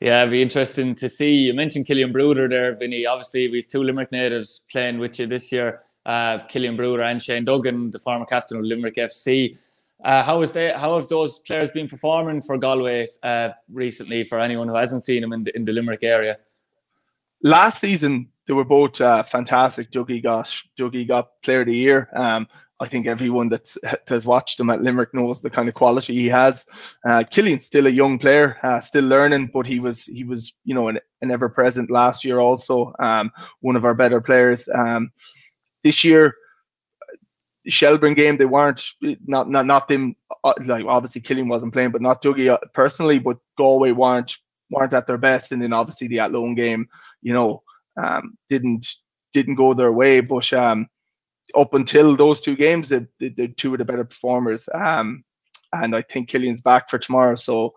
Yeah, 0.00 0.22
it'd 0.22 0.32
be 0.32 0.42
interesting 0.42 0.96
to 0.96 1.08
see. 1.08 1.34
You 1.34 1.54
mentioned 1.54 1.86
Killian 1.86 2.10
Brouder 2.10 2.48
there, 2.48 2.74
Vinny. 2.74 3.06
Obviously, 3.06 3.48
we've 3.48 3.68
two 3.68 3.84
Limerick 3.84 4.10
natives 4.10 4.64
playing 4.70 4.98
with 4.98 5.18
you 5.20 5.26
this 5.26 5.52
year. 5.52 5.82
Uh, 6.04 6.38
Killian 6.48 6.76
Brouder 6.76 7.02
and 7.02 7.22
Shane 7.22 7.44
Duggan, 7.44 7.92
the 7.92 8.00
former 8.00 8.24
captain 8.24 8.58
of 8.58 8.64
Limerick 8.64 8.96
FC. 8.96 9.56
Uh, 10.04 10.22
how 10.22 10.42
is 10.42 10.52
they? 10.52 10.72
How 10.72 10.96
have 10.96 11.08
those 11.08 11.38
players 11.40 11.70
been 11.70 11.88
performing 11.88 12.42
for 12.42 12.58
Galway 12.58 13.06
uh, 13.22 13.50
recently? 13.70 14.24
For 14.24 14.38
anyone 14.38 14.68
who 14.68 14.74
hasn't 14.74 15.04
seen 15.04 15.22
them 15.22 15.32
in 15.32 15.44
the, 15.44 15.56
in 15.56 15.64
the 15.64 15.72
Limerick 15.72 16.02
area, 16.02 16.38
last 17.42 17.80
season 17.80 18.28
they 18.46 18.54
were 18.54 18.64
both 18.64 19.00
uh, 19.00 19.22
fantastic. 19.22 19.90
Dougie 19.90 20.22
got 20.22 20.48
Dougie 20.78 21.06
got 21.06 21.40
Player 21.42 21.60
of 21.60 21.66
the 21.66 21.76
Year. 21.76 22.08
Um, 22.14 22.48
I 22.80 22.88
think 22.88 23.06
everyone 23.06 23.48
that 23.50 23.72
has 24.08 24.26
watched 24.26 24.58
him 24.58 24.70
at 24.70 24.82
Limerick 24.82 25.14
knows 25.14 25.40
the 25.40 25.50
kind 25.50 25.68
of 25.68 25.74
quality 25.74 26.14
he 26.14 26.28
has. 26.28 26.66
Uh, 27.06 27.22
Killian's 27.30 27.64
still 27.64 27.86
a 27.86 27.90
young 27.90 28.18
player, 28.18 28.58
uh, 28.64 28.80
still 28.80 29.04
learning, 29.04 29.50
but 29.54 29.66
he 29.66 29.78
was 29.78 30.04
he 30.04 30.24
was 30.24 30.54
you 30.64 30.74
know 30.74 30.88
an, 30.88 30.98
an 31.20 31.30
ever 31.30 31.48
present 31.48 31.92
last 31.92 32.24
year 32.24 32.40
also. 32.40 32.92
Um, 32.98 33.30
one 33.60 33.76
of 33.76 33.84
our 33.84 33.94
better 33.94 34.20
players. 34.20 34.68
Um, 34.74 35.12
this 35.84 36.02
year, 36.02 36.34
Shelbourne 37.68 38.14
game 38.14 38.36
they 38.36 38.46
weren't 38.46 38.84
not 39.26 39.48
not 39.48 39.66
not 39.66 39.88
them 39.88 40.16
uh, 40.44 40.54
like 40.64 40.84
obviously 40.86 41.20
Killian 41.20 41.48
wasn't 41.48 41.72
playing, 41.72 41.90
but 41.92 42.02
not 42.02 42.22
Dougie 42.22 42.48
uh, 42.50 42.58
personally, 42.74 43.18
but 43.18 43.38
Galway 43.58 43.92
weren't 43.92 44.36
weren't 44.70 44.94
at 44.94 45.06
their 45.06 45.18
best, 45.18 45.52
and 45.52 45.62
then 45.62 45.72
obviously 45.72 46.08
the 46.08 46.20
Athlone 46.20 46.54
game, 46.54 46.88
you 47.22 47.32
know. 47.32 47.62
um, 48.02 48.38
didn't 48.48 48.86
didn't 49.32 49.56
go 49.56 49.74
their 49.74 49.92
way. 49.92 50.20
But 50.20 50.52
um, 50.52 50.88
up 51.54 51.74
until 51.74 52.16
those 52.16 52.40
two 52.40 52.56
games, 52.56 52.88
they, 52.88 53.06
they, 53.18 53.28
they're 53.30 53.48
two 53.48 53.74
of 53.74 53.78
the 53.78 53.84
better 53.84 54.04
performers. 54.04 54.68
Um, 54.72 55.24
and 55.72 55.94
I 55.94 56.02
think 56.02 56.28
Killian's 56.28 56.60
back 56.60 56.90
for 56.90 56.98
tomorrow, 56.98 57.36
so 57.36 57.74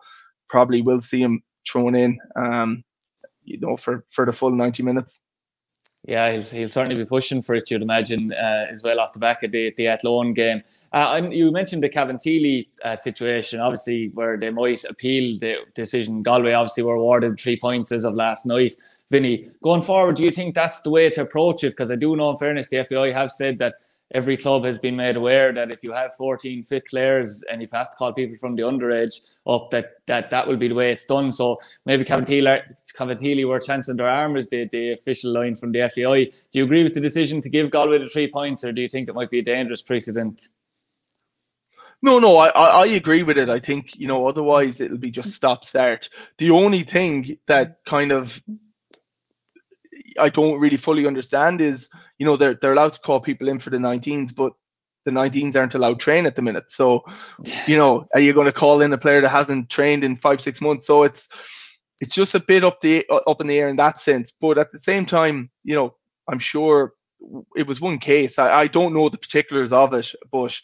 probably 0.50 0.82
we'll 0.82 1.02
see 1.02 1.22
him 1.22 1.42
thrown 1.70 1.96
in, 1.96 2.18
um, 2.36 2.84
you 3.44 3.60
know, 3.60 3.78
for 3.78 4.06
for 4.10 4.26
the 4.26 4.34
full 4.34 4.52
ninety 4.52 4.84
minutes. 4.84 5.20
Yeah, 6.08 6.32
he'll, 6.32 6.44
he'll 6.44 6.70
certainly 6.70 6.96
be 6.96 7.06
pushing 7.06 7.42
for 7.42 7.56
it, 7.56 7.72
you'd 7.72 7.82
imagine, 7.82 8.32
uh, 8.32 8.68
as 8.70 8.84
well 8.84 9.00
off 9.00 9.14
the 9.14 9.20
back 9.20 9.42
of 9.42 9.52
the, 9.52 9.74
the 9.76 9.88
Athlone 9.88 10.34
game. 10.34 10.62
Uh, 10.94 11.16
and 11.18 11.34
you 11.34 11.52
mentioned 11.52 11.82
the 11.82 11.90
Cabinteely 11.90 12.68
uh, 12.84 12.96
situation, 12.96 13.60
obviously, 13.60 14.10
where 14.10 14.38
they 14.38 14.52
might 14.52 14.84
appeal 14.84 15.38
the 15.40 15.58
decision. 15.74 16.22
Galway 16.22 16.54
obviously 16.54 16.84
were 16.84 16.96
awarded 16.96 17.40
three 17.40 17.60
points 17.60 17.92
as 17.92 18.06
of 18.06 18.14
last 18.14 18.46
night. 18.46 18.74
Vinny, 19.10 19.48
going 19.64 19.82
forward, 19.82 20.16
do 20.16 20.24
you 20.24 20.30
think 20.30 20.54
that's 20.54 20.82
the 20.82 20.92
way 20.92 21.10
to 21.10 21.22
approach 21.22 21.64
it? 21.64 21.72
Because 21.72 21.92
I 21.92 21.96
do 21.96 22.16
know, 22.16 22.32
in 22.32 22.38
fairness, 22.38 22.70
the 22.70 22.84
FAI 22.84 23.12
have 23.12 23.32
said 23.32 23.58
that 23.60 23.76
every 24.14 24.38
club 24.38 24.64
has 24.66 24.78
been 24.78 24.96
made 24.96 25.16
aware 25.16 25.52
that 25.52 25.74
if 25.74 25.84
you 25.84 25.92
have 25.92 26.14
14 26.16 26.64
fit 26.64 26.86
players 26.88 27.44
and 27.44 27.62
if 27.62 27.72
you 27.72 27.78
have 27.78 27.90
to 27.90 27.98
call 27.98 28.14
people 28.14 28.38
from 28.38 28.56
the 28.56 28.62
underage 28.62 29.28
up, 29.48 29.72
that 29.72 29.94
that, 30.06 30.30
that 30.30 30.48
will 30.48 30.58
be 30.58 30.68
the 30.68 30.76
way 30.76 30.92
it's 30.92 31.06
done. 31.06 31.34
So 31.34 31.60
maybe 31.86 32.06
Cabinteely 32.06 33.48
were 33.48 33.60
chancing 33.60 33.98
their 33.98 34.10
arm 34.10 34.38
as 34.38 34.50
the, 34.50 34.68
the 34.72 34.92
official 34.92 35.34
line 35.34 35.56
from 35.56 35.72
the 35.72 35.90
FAI. 35.90 36.26
Do 36.26 36.60
you 36.60 36.66
agree 36.66 36.84
with 36.84 36.94
the 36.94 37.02
decision 37.02 37.42
to 37.42 37.50
give 37.50 37.72
Galway 37.72 37.98
the 37.98 38.08
three 38.08 38.32
points, 38.32 38.64
or 38.64 38.72
do 38.72 38.82
you 38.82 38.90
think 38.90 39.10
it 39.10 39.16
might 39.16 39.32
be 39.32 39.40
a 39.40 39.44
dangerous 39.44 39.82
precedent? 39.82 40.50
No, 42.02 42.20
no, 42.20 42.38
I, 42.38 42.50
I 42.50 42.86
agree 42.88 43.24
with 43.24 43.38
it. 43.38 43.50
I 43.50 43.58
think, 43.58 43.96
you 43.96 44.08
know, 44.08 44.28
otherwise 44.28 44.80
it'll 44.80 44.98
be 44.98 45.10
just 45.10 45.34
stop 45.34 45.66
start. 45.66 46.10
The 46.38 46.52
only 46.52 46.84
thing 46.84 47.40
that 47.48 47.80
kind 47.86 48.12
of 48.12 48.44
I 50.20 50.30
don't 50.30 50.60
really 50.60 50.78
fully 50.78 51.06
understand 51.06 51.62
is, 51.62 51.90
you 52.20 52.26
know, 52.26 52.38
they're 52.38 52.56
they're 52.56 52.74
allowed 52.74 52.94
to 52.94 53.00
call 53.00 53.20
people 53.20 53.48
in 53.48 53.60
for 53.60 53.70
the 53.70 53.78
19s, 53.78 54.36
but 54.36 54.54
the 55.06 55.12
19s 55.12 55.56
aren't 55.56 55.76
allowed 55.76 56.00
train 56.00 56.26
at 56.26 56.36
the 56.36 56.42
minute. 56.42 56.72
So, 56.72 57.06
you 57.68 57.78
know, 57.78 58.08
are 58.14 58.20
you 58.20 58.34
going 58.34 58.48
to 58.48 58.54
call 58.54 58.82
in 58.82 58.94
a 58.94 58.98
player 58.98 59.22
that 59.22 59.30
hasn't 59.30 59.70
trained 59.70 60.04
in 60.04 60.16
five 60.16 60.42
six 60.42 60.62
months? 60.62 60.88
So 60.88 61.04
it's 61.04 61.28
it's 62.02 62.16
just 62.16 62.36
a 62.36 62.40
bit 62.40 62.64
up 62.64 62.82
the 62.82 63.06
up 63.10 63.42
in 63.42 63.48
the 63.48 63.60
air 63.60 63.70
in 63.70 63.78
that 63.78 64.02
sense. 64.02 64.34
But 64.40 64.58
at 64.58 64.72
the 64.72 64.80
same 64.80 65.06
time, 65.06 65.50
you 65.64 65.76
know, 65.76 65.96
I'm 66.28 66.40
sure 66.40 66.94
it 67.56 67.68
was 67.68 67.82
one 67.82 68.00
case. 68.00 68.38
I, 68.38 68.62
I 68.62 68.68
don't 68.68 68.94
know 68.94 69.10
the 69.10 69.18
particulars 69.18 69.72
of 69.72 69.94
it, 69.94 70.14
but 70.32 70.60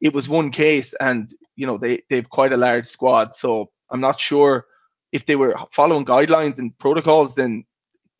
it 0.00 0.14
was 0.14 0.28
one 0.28 0.50
case, 0.50 0.94
and 1.00 1.34
you 1.56 1.66
know 1.66 1.78
they 1.78 2.02
they've 2.08 2.28
quite 2.28 2.52
a 2.52 2.56
large 2.56 2.86
squad. 2.86 3.34
So 3.34 3.70
I'm 3.90 4.00
not 4.00 4.20
sure 4.20 4.66
if 5.12 5.26
they 5.26 5.36
were 5.36 5.56
following 5.72 6.04
guidelines 6.04 6.58
and 6.58 6.76
protocols, 6.78 7.34
then 7.34 7.64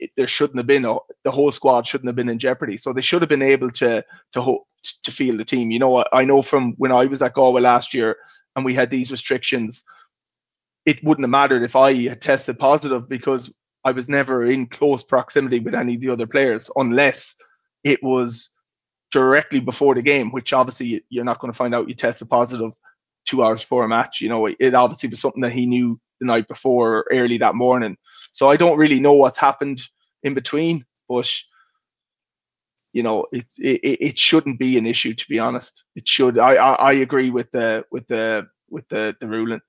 it, 0.01 0.11
there 0.17 0.27
shouldn't 0.27 0.59
have 0.59 0.67
been 0.67 0.85
a, 0.85 0.97
the 1.25 1.31
whole 1.31 1.53
squad 1.53 1.87
shouldn't 1.87 2.09
have 2.09 2.17
been 2.17 2.29
in 2.29 2.39
jeopardy. 2.39 2.77
So 2.77 2.93
they 2.93 3.01
should 3.01 3.23
have 3.23 3.29
been 3.29 3.43
able 3.43 3.71
to 3.73 4.05
to 4.33 4.41
ho- 4.41 4.67
to 5.03 5.11
feel 5.11 5.37
the 5.37 5.45
team. 5.45 5.71
You 5.71 5.79
know, 5.79 6.05
I 6.13 6.25
know 6.25 6.43
from 6.43 6.73
when 6.79 6.93
I 6.93 7.07
was 7.07 7.23
at 7.23 7.35
Galway 7.35 7.61
last 7.61 7.95
year 7.95 8.17
and 8.57 8.65
we 8.65 8.75
had 8.75 8.91
these 8.91 9.13
restrictions, 9.13 9.85
it 10.87 11.03
wouldn't 11.05 11.25
have 11.25 11.31
mattered 11.31 11.63
if 11.63 11.77
I 11.77 11.95
had 12.09 12.23
tested 12.23 12.59
positive 12.59 13.09
because 13.09 13.53
I 13.85 13.93
was 13.93 14.09
never 14.09 14.45
in 14.45 14.67
close 14.67 15.05
proximity 15.05 15.61
with 15.61 15.75
any 15.75 15.95
of 15.95 16.01
the 16.01 16.11
other 16.11 16.27
players 16.27 16.71
unless 16.77 17.35
it 17.85 18.03
was 18.03 18.51
directly 19.11 19.61
before 19.61 19.95
the 19.95 20.03
game, 20.03 20.31
which 20.31 20.53
obviously 20.53 21.05
you're 21.09 21.25
not 21.25 21.41
going 21.41 21.53
to 21.53 21.57
find 21.57 21.75
out 21.75 21.89
you 21.89 21.95
tested 21.95 22.29
positive 22.29 22.73
two 23.27 23.43
hours 23.43 23.63
before 23.63 23.85
a 23.85 23.89
match. 23.89 24.21
You 24.21 24.29
know, 24.29 24.47
it 24.47 24.75
obviously 24.75 25.09
was 25.09 25.21
something 25.21 25.43
that 25.43 25.53
he 25.53 25.67
knew 25.67 26.01
the 26.21 26.27
night 26.27 26.49
before 26.49 26.97
or 26.97 27.07
early 27.13 27.39
that 27.39 27.55
morning. 27.55 27.97
So 28.33 28.49
I 28.49 28.57
don't 28.57 28.79
really 28.79 29.01
know 29.01 29.13
what's 29.13 29.39
happened 29.39 29.83
in 30.23 30.35
between, 30.35 30.85
but 31.09 31.31
you 32.93 33.03
know, 33.03 33.27
it, 33.33 33.47
it 33.59 33.99
it 34.01 34.19
shouldn't 34.19 34.59
be 34.59 34.77
an 34.77 34.87
issue 34.87 35.15
to 35.15 35.29
be 35.29 35.39
honest. 35.39 35.85
It 35.95 36.09
should. 36.09 36.39
I 36.39 36.55
I, 36.55 36.73
I 36.75 36.93
agree 36.95 37.31
with 37.31 37.51
the 37.53 37.85
with 37.91 38.07
the 38.09 38.49
with 38.69 38.89
the 38.89 39.17
the 39.21 39.29
ruling. 39.29 39.61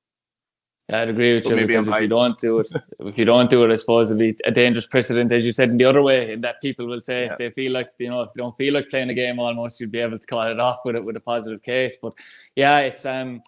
I'd 0.92 1.10
agree 1.10 1.36
with 1.36 1.46
but 1.46 1.58
you 1.58 1.68
because 1.68 1.88
if 1.88 2.02
you 2.02 2.08
don't 2.08 2.38
do 2.38 2.60
it, 2.60 2.68
if 3.00 3.18
you 3.18 3.24
don't 3.24 3.50
do 3.50 3.64
it, 3.64 3.72
I 3.72 3.76
suppose 3.76 4.12
it'll 4.12 4.20
be 4.20 4.36
a 4.44 4.52
dangerous 4.52 4.88
precedent, 4.88 5.32
as 5.32 5.46
you 5.46 5.52
said, 5.52 5.70
in 5.70 5.78
the 5.78 5.86
other 5.86 6.02
way, 6.02 6.34
in 6.34 6.42
that 6.42 6.60
people 6.62 6.86
will 6.86 7.00
say 7.00 7.26
yeah. 7.26 7.32
if 7.32 7.38
they 7.38 7.50
feel 7.52 7.72
like 7.72 7.92
you 7.98 8.10
know 8.10 8.22
if 8.22 8.34
they 8.34 8.42
don't 8.42 8.58
feel 8.58 8.74
like 8.74 8.90
playing 8.90 9.10
a 9.10 9.14
game, 9.14 9.40
almost 9.40 9.80
you'd 9.80 9.92
be 9.92 10.00
able 10.00 10.20
to 10.20 10.28
call 10.28 10.52
it 10.52 10.60
off 10.60 10.80
with 10.84 10.96
it 10.96 11.04
with 11.04 11.16
a 11.16 11.22
positive 11.22 11.62
case. 11.64 11.98
But 12.02 12.14
yeah, 12.56 12.80
it's 12.80 13.06
um 13.06 13.42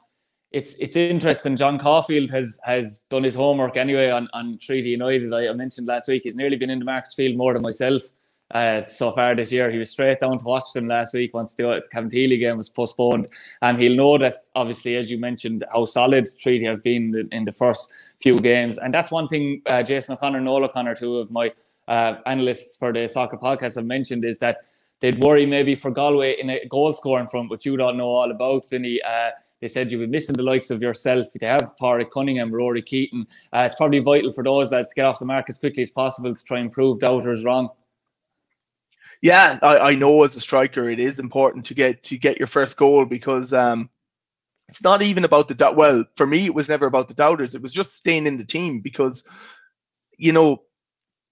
it's 0.54 0.76
it's 0.76 0.96
interesting. 0.96 1.58
John 1.58 1.80
Caulfield 1.80 2.30
has 2.30 2.60
has 2.64 3.00
done 3.10 3.24
his 3.24 3.36
homework 3.36 3.76
anyway 3.76 4.12
on, 4.12 4.30
on 4.34 4.60
Treaty 4.60 4.90
United. 4.90 5.34
I, 5.34 5.52
mentioned 5.54 5.88
last 5.88 6.08
week 6.08 6.24
he's 6.24 6.36
nearly 6.36 6.58
been 6.58 6.70
in 6.70 6.80
the 6.80 6.86
Markets 6.86 7.16
field 7.16 7.36
more 7.36 7.54
than 7.54 7.64
myself 7.64 8.04
uh, 8.52 8.86
so 8.86 9.12
far 9.12 9.36
this 9.36 9.52
year. 9.52 9.72
He 9.72 9.80
was 9.80 9.90
straight 9.90 10.20
down 10.20 10.38
to 10.38 10.46
watch 10.46 10.72
them 10.74 10.88
last 10.88 11.16
week 11.16 11.34
once 11.34 11.56
the 11.56 11.84
Cabinteely 11.92 12.40
game 12.40 12.58
was 12.58 12.70
postponed. 12.70 13.28
And 13.64 13.80
he'll 13.80 13.96
know 13.96 14.18
that, 14.20 14.36
obviously, 14.56 14.96
as 14.96 15.10
you 15.10 15.18
mentioned, 15.18 15.66
how 15.74 15.86
solid 15.86 16.30
Treaty 16.40 16.66
have 16.66 16.84
been 16.84 17.28
in 17.32 17.46
the 17.46 17.52
first 17.52 17.92
few 18.22 18.36
games. 18.36 18.78
And 18.78 18.94
that's 18.94 19.12
one 19.12 19.28
thing 19.28 19.64
uh, 19.66 19.82
Jason 19.82 20.14
O'Connor 20.14 20.38
and 20.38 20.46
Noel 20.46 20.66
O'Connor, 20.66 20.96
two 20.96 21.18
of 21.18 21.32
my 21.32 21.52
uh, 21.88 22.16
analysts 22.28 22.78
for 22.78 22.94
the 22.94 23.08
soccer 23.08 23.38
podcast, 23.38 23.76
have 23.76 23.86
mentioned 23.86 24.24
is 24.24 24.38
that 24.40 24.58
they'd 25.00 25.22
worry 25.24 25.48
maybe 25.48 25.74
for 25.74 25.90
Galway 25.90 26.40
in 26.40 26.52
a 26.52 26.66
goal 26.68 26.94
scoring 26.94 27.28
front, 27.28 27.50
which 27.50 27.66
you 27.66 27.76
don't 27.76 27.98
know 27.98 28.10
all 28.10 28.30
about, 28.30 28.70
Vinny. 28.70 29.02
Uh, 29.02 29.32
they 29.64 29.70
said 29.70 29.90
you'll 29.90 30.02
be 30.02 30.08
missing 30.08 30.36
the 30.36 30.44
likes 30.44 30.72
of 30.72 30.82
yourself. 30.82 31.28
They 31.40 31.48
have 31.48 31.74
Pádraig 31.80 32.12
Cunningham, 32.12 32.52
Rory 32.52 32.82
Keaton. 32.82 33.26
Uh, 33.54 33.60
it's 33.70 33.78
probably 33.78 34.00
vital 34.00 34.34
for 34.34 34.44
those 34.44 34.74
lads 34.74 34.90
to 34.90 34.96
get 34.96 35.06
off 35.06 35.20
the 35.20 35.26
mark 35.26 35.46
as 35.48 35.58
quickly 35.58 35.84
as 35.84 35.90
possible 35.90 36.36
to 36.36 36.44
try 36.44 36.60
and 36.60 36.70
prove 36.70 37.00
doubters 37.00 37.46
wrong. 37.46 37.70
Yeah, 39.22 39.60
I, 39.62 39.78
I 39.78 39.96
know 39.96 40.22
as 40.24 40.36
a 40.36 40.42
striker 40.42 40.90
it 40.90 41.00
is 41.00 41.18
important 41.18 41.66
to 41.68 41.74
get 41.74 42.04
to 42.04 42.18
get 42.18 42.38
your 42.38 42.48
first 42.48 42.76
goal 42.76 43.06
because 43.06 43.54
um, 43.54 43.90
it's 44.68 44.84
not 44.84 45.02
even 45.02 45.24
about 45.24 45.48
the 45.48 45.56
doubt. 45.56 45.78
Well, 45.78 46.04
for 46.18 46.28
me, 46.28 46.46
it 46.46 46.54
was 46.54 46.68
never 46.68 46.86
about 46.86 47.08
the 47.08 47.14
doubters. 47.14 47.56
It 47.56 47.62
was 47.62 47.72
just 47.72 47.96
staying 47.96 48.28
in 48.28 48.38
the 48.38 48.44
team 48.44 48.82
because, 48.82 49.24
you 50.18 50.34
know, 50.34 50.64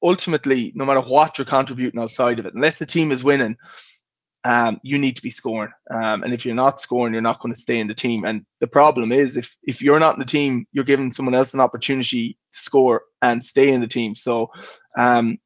ultimately, 0.01 0.71
no 0.73 0.85
matter 0.85 1.01
what 1.01 1.37
you're 1.37 1.43
contributing 1.43 1.99
outside 1.99 2.39
of 2.39 2.45
it, 2.45 2.53
unless 2.53 2.79
the 2.79 2.85
team 2.85 3.11
is 3.11 3.25
winning, 3.25 3.57
um, 4.43 4.79
you 4.83 4.97
need 4.97 5.15
to 5.15 5.21
be 5.21 5.31
scoring. 5.31 5.71
Um, 5.89 6.23
and 6.23 6.33
if 6.33 6.45
you're 6.45 6.55
not 6.55 6.81
scoring, 6.81 7.13
you're 7.13 7.21
not 7.21 7.39
going 7.39 7.53
to 7.53 7.59
stay 7.59 7.79
in 7.79 7.87
the 7.87 7.93
team. 7.93 8.25
And 8.25 8.45
the 8.59 8.67
problem 8.67 9.11
is, 9.11 9.35
if 9.35 9.55
if 9.63 9.81
you're 9.81 9.99
not 9.99 10.15
in 10.15 10.19
the 10.19 10.25
team, 10.25 10.65
you're 10.71 10.83
giving 10.83 11.11
someone 11.11 11.35
else 11.35 11.53
an 11.53 11.59
opportunity 11.59 12.37
to 12.53 12.59
score 12.59 13.03
and 13.21 13.43
stay 13.43 13.71
in 13.71 13.81
the 13.81 13.87
team. 13.87 14.15
So 14.15 14.51
um, 14.97 15.37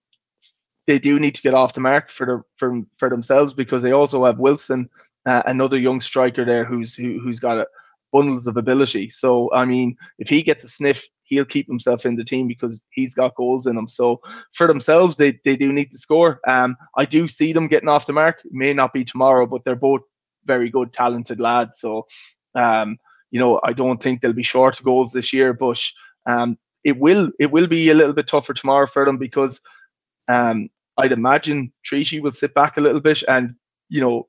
they 0.88 1.00
do 1.00 1.20
need 1.20 1.36
to 1.36 1.42
get 1.42 1.54
off 1.54 1.74
the 1.74 1.82
mark 1.82 2.10
for 2.10 2.26
the, 2.26 2.42
for 2.58 2.82
for 2.98 3.10
themselves 3.10 3.54
because 3.54 3.82
they 3.84 3.92
also 3.92 4.24
have 4.26 4.40
Wilson, 4.40 4.90
uh, 5.26 5.44
another 5.46 5.78
young 5.78 6.00
striker 6.00 6.46
there 6.46 6.64
who's 6.64 6.96
who, 6.96 7.20
who's 7.20 7.40
got 7.40 7.58
a 7.58 7.68
bundles 8.14 8.48
of 8.48 8.56
ability. 8.56 9.10
So 9.10 9.52
I 9.54 9.66
mean, 9.66 9.98
if 10.20 10.30
he 10.30 10.42
gets 10.42 10.64
a 10.64 10.70
sniff, 10.70 11.06
he'll 11.26 11.46
keep 11.46 11.68
himself 11.68 12.06
in 12.06 12.16
the 12.16 12.24
team 12.24 12.48
because 12.48 12.84
he's 12.92 13.14
got 13.14 13.36
goals 13.36 13.68
in 13.68 13.78
him. 13.78 13.88
So 13.88 14.22
for 14.54 14.68
themselves, 14.68 15.18
they, 15.18 15.40
they 15.44 15.56
do 15.56 15.72
need 15.72 15.92
to 15.92 15.98
score. 15.98 16.40
Um, 16.48 16.78
I 16.98 17.06
do 17.06 17.28
see 17.28 17.54
them 17.54 17.68
getting 17.68 17.90
off 17.90 18.06
the 18.06 18.14
mark. 18.14 18.40
It 18.46 18.54
may 18.54 18.74
not 18.74 18.94
be 18.94 19.04
tomorrow, 19.04 19.46
but 19.46 19.64
they're 19.66 19.76
both 19.76 20.02
very 20.46 20.70
good, 20.70 20.94
talented 20.94 21.40
lads. 21.40 21.80
So 21.80 22.06
um, 22.56 22.98
you 23.32 23.40
know, 23.40 23.60
I 23.64 23.74
don't 23.74 24.02
think 24.02 24.22
they'll 24.22 24.34
be 24.34 24.44
short 24.44 24.82
goals 24.84 25.12
this 25.12 25.34
year, 25.34 25.54
but 25.54 25.82
um, 26.26 26.58
it 26.84 26.98
will 26.98 27.30
it 27.40 27.52
will 27.52 27.68
be 27.68 27.90
a 27.90 27.94
little 27.94 28.14
bit 28.14 28.28
tougher 28.28 28.54
tomorrow 28.54 28.88
for 28.88 29.06
them 29.06 29.18
because 29.18 29.60
um, 30.28 30.70
I'd 30.98 31.12
imagine 31.12 31.74
Treaty 31.84 32.20
will 32.20 32.32
sit 32.32 32.54
back 32.54 32.78
a 32.78 32.82
little 32.82 33.02
bit 33.02 33.24
and 33.28 33.56
you 33.90 34.02
know 34.02 34.28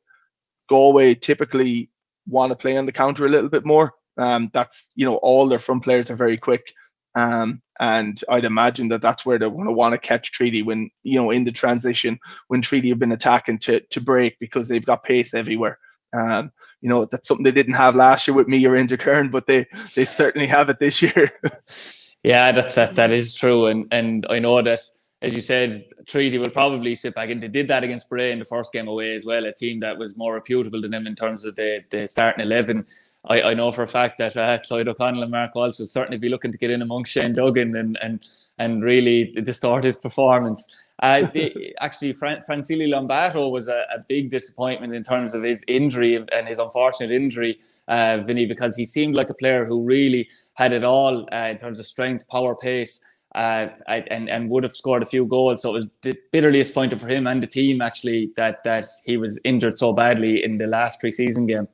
Galway 0.69 1.15
typically 1.15 1.91
want 2.27 2.51
to 2.51 2.57
play 2.57 2.77
on 2.77 2.87
the 2.87 2.93
counter 2.93 3.27
a 3.27 3.31
little 3.31 3.49
bit 3.49 3.65
more. 3.65 3.93
Um, 4.19 4.51
that's 4.53 4.91
you 4.97 5.07
know 5.07 5.17
all 5.17 5.47
their 5.47 5.59
front 5.59 5.85
players 5.85 6.11
are 6.11 6.17
very 6.17 6.37
quick, 6.37 6.73
um, 7.17 7.63
and 7.81 8.23
I'd 8.29 8.45
imagine 8.45 8.89
that 8.89 9.03
that's 9.03 9.27
where 9.27 9.39
they 9.39 9.47
want 9.47 9.69
to 9.69 9.73
want 9.73 9.93
to 9.93 9.99
catch 9.99 10.33
Treaty 10.33 10.63
when 10.63 10.91
you 11.03 11.17
know 11.17 11.31
in 11.31 11.45
the 11.45 11.53
transition 11.53 12.21
when 12.49 12.63
Treaty 12.63 12.91
have 12.91 12.99
been 12.99 13.13
attacking 13.13 13.59
to 13.61 13.81
to 13.81 14.01
break 14.01 14.39
because 14.39 14.69
they've 14.69 14.85
got 14.85 15.03
pace 15.03 15.35
everywhere. 15.35 15.79
Um, 16.13 16.53
you 16.81 16.89
know 16.89 17.07
that's 17.07 17.27
something 17.27 17.45
they 17.45 17.51
didn't 17.51 17.75
have 17.75 17.97
last 17.97 18.29
year 18.29 18.35
with 18.35 18.49
me 18.49 18.65
or 18.67 18.77
Interkern, 18.77 19.31
but 19.31 19.47
they 19.47 19.67
they 19.95 20.05
certainly 20.05 20.47
have 20.47 20.69
it 20.69 20.79
this 20.79 21.03
year. 21.03 21.33
yeah, 22.23 22.53
that's 22.53 22.75
that, 22.77 22.95
that 22.95 23.11
is 23.11 23.35
true, 23.35 23.67
and 23.67 23.87
and 23.91 24.27
I 24.29 24.39
know 24.39 24.61
that 24.63 24.81
as 25.23 25.35
you 25.35 25.41
said, 25.41 25.87
Treaty 26.07 26.39
will 26.39 26.51
probably 26.51 26.95
sit 26.95 27.15
back 27.15 27.31
and 27.31 27.41
they 27.41 27.49
did 27.49 27.69
that 27.69 27.83
against 27.83 28.09
Bray 28.09 28.33
in 28.33 28.39
the 28.39 28.45
first 28.45 28.73
game 28.73 28.87
away 28.87 29.15
as 29.15 29.25
well, 29.25 29.47
a 29.47 29.53
team 29.53 29.81
that 29.81 29.97
was 29.97 30.17
more 30.17 30.35
reputable 30.35 30.83
than 30.83 30.91
them 30.91 31.07
in 31.07 31.15
terms 31.15 31.47
of 31.47 31.57
the, 31.57 31.83
the 31.91 32.07
starting 32.07 32.45
11. 32.45 32.85
I, 33.27 33.43
I 33.43 33.55
know 33.55 33.73
for 33.73 33.83
a 33.83 33.87
fact 33.87 34.19
that 34.19 34.37
uh, 34.37 34.59
Clyde 34.61 34.89
O'Connell 34.89 35.23
and 35.23 35.33
Mark 35.33 35.55
Walsh 35.55 35.79
will 35.79 35.87
certainly 35.87 36.19
be 36.19 36.29
looking 36.29 36.53
to 36.53 36.59
get 36.59 36.71
in 36.71 36.83
amongst 36.83 37.13
Shane 37.13 37.33
Duggan 37.33 37.77
and, 37.77 37.99
and, 38.01 38.25
and 38.59 38.83
really 38.83 39.33
distort 39.33 39.85
his 39.85 39.97
performance. 39.97 40.91
Uh, 41.03 41.23
the, 41.33 41.75
actually, 41.81 42.13
Fran- 42.13 42.43
Francely 42.43 42.91
Lomboto 42.91 43.51
was 43.51 43.69
a, 43.69 43.85
a, 43.95 43.99
big 44.09 44.31
disappointment 44.31 44.95
in 44.95 45.03
terms 45.03 45.35
of 45.35 45.43
his 45.43 45.65
injury 45.67 46.17
and 46.17 46.49
his 46.49 46.59
unfortunate 46.59 47.11
injury, 47.11 47.57
uh, 47.89 48.19
Vinny, 48.19 48.47
because 48.47 48.77
he 48.77 48.85
seemed 48.85 49.15
like 49.15 49.29
a 49.29 49.35
player 49.35 49.65
who 49.65 49.83
really 49.83 50.29
had 50.55 50.73
it 50.73 50.85
all 50.85 51.29
uh, 51.33 51.49
in 51.51 51.59
terms 51.59 51.81
of 51.81 51.87
strength, 51.87 52.27
power, 52.29 52.55
pace 52.55 53.05
uh, 53.37 53.69
and 53.87 54.31
and 54.31 54.49
would 54.49 54.63
have 54.63 54.75
scored 54.75 55.03
a 55.03 55.07
few 55.07 55.27
goals. 55.27 55.61
So 55.63 55.77
it 55.77 55.85
was 56.03 56.17
bitterly 56.33 56.59
disappointing 56.61 56.99
for 56.99 57.07
him 57.07 57.27
and 57.27 57.43
the 57.43 57.47
team 57.47 57.83
actually 57.83 58.31
that 58.37 58.65
that 58.65 58.87
he 59.05 59.19
was 59.19 59.39
injured 59.45 59.79
so 59.79 59.93
badly 59.93 60.43
in 60.43 60.57
the 60.57 60.67
last 60.67 61.03
preseason 61.03 61.47
game. 61.47 61.69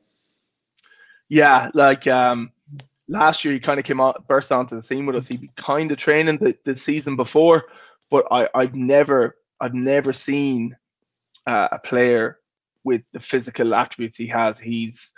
Yeah, 1.33 1.71
like 1.73 2.07
um, 2.09 2.53
last 3.09 3.43
year 3.43 3.55
he 3.55 3.59
kind 3.59 3.81
of 3.81 3.87
came 3.87 4.03
out 4.03 4.29
burst 4.29 4.53
onto 4.53 4.77
the 4.77 4.83
scene 4.83 5.07
with 5.07 5.17
us. 5.17 5.27
He 5.27 5.49
kind 5.57 5.91
of 5.91 5.97
training 5.97 6.37
the, 6.37 6.55
the 6.67 6.77
season 6.77 7.17
before, 7.17 7.65
but 8.11 8.27
I 8.31 8.51
I've 8.55 8.75
never 8.75 9.39
I've 9.59 9.73
never 9.73 10.13
seen 10.13 10.77
uh, 11.47 11.69
a 11.73 11.79
player 11.79 12.39
with 12.85 13.01
the 13.15 13.21
physical 13.21 13.75
attributes 13.75 14.15
he 14.15 14.27
has. 14.27 14.59
He's 14.59 15.11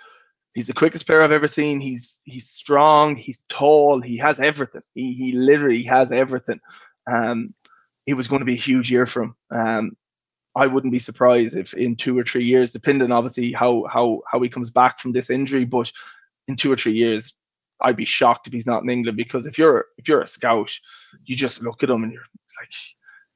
he's 0.55 0.69
the 0.69 0.73
quickest 0.73 1.05
player 1.05 1.21
I've 1.21 1.33
ever 1.33 1.49
seen. 1.49 1.81
He's 1.81 2.21
he's 2.23 2.49
strong. 2.49 3.17
He's 3.17 3.43
tall. 3.49 4.01
He 4.01 4.17
has 4.19 4.39
everything. 4.39 4.83
He 4.95 5.15
he 5.15 5.33
literally 5.33 5.83
has 5.83 6.13
everything. 6.13 6.61
Um, 7.13 7.55
it 8.07 8.15
was 8.15 8.29
going 8.29 8.39
to 8.39 8.47
be 8.47 8.55
a 8.55 8.69
huge 8.71 8.89
year 8.89 9.07
for 9.07 9.25
him. 9.25 9.35
Um, 9.51 9.97
I 10.57 10.67
wouldn't 10.67 10.93
be 10.93 10.99
surprised 10.99 11.57
if 11.57 11.75
in 11.75 11.97
two 11.97 12.19
or 12.19 12.25
three 12.25 12.45
years, 12.45 12.73
depending 12.73 13.11
obviously 13.13 13.53
how 13.53 13.85
how 13.93 14.23
how 14.31 14.41
he 14.41 14.49
comes 14.49 14.71
back 14.71 15.01
from 15.01 15.13
this 15.13 15.31
injury, 15.31 15.65
but 15.65 15.91
in 16.49 16.57
two 16.57 16.73
or 16.73 16.77
three 16.77 16.93
years, 16.93 17.35
I'd 17.81 17.97
be 17.97 18.05
shocked 18.05 18.47
if 18.47 18.53
he's 18.53 18.67
not 18.67 18.83
in 18.83 18.91
England 18.91 19.17
because 19.17 19.47
if 19.47 19.59
you're 19.59 19.87
if 19.99 20.09
you're 20.09 20.23
a 20.23 20.27
scout, 20.27 20.71
you 21.25 21.37
just 21.37 21.63
look 21.63 21.83
at 21.83 21.91
him 21.91 22.05
and 22.05 22.13
you're 22.13 22.23
like 22.61 22.71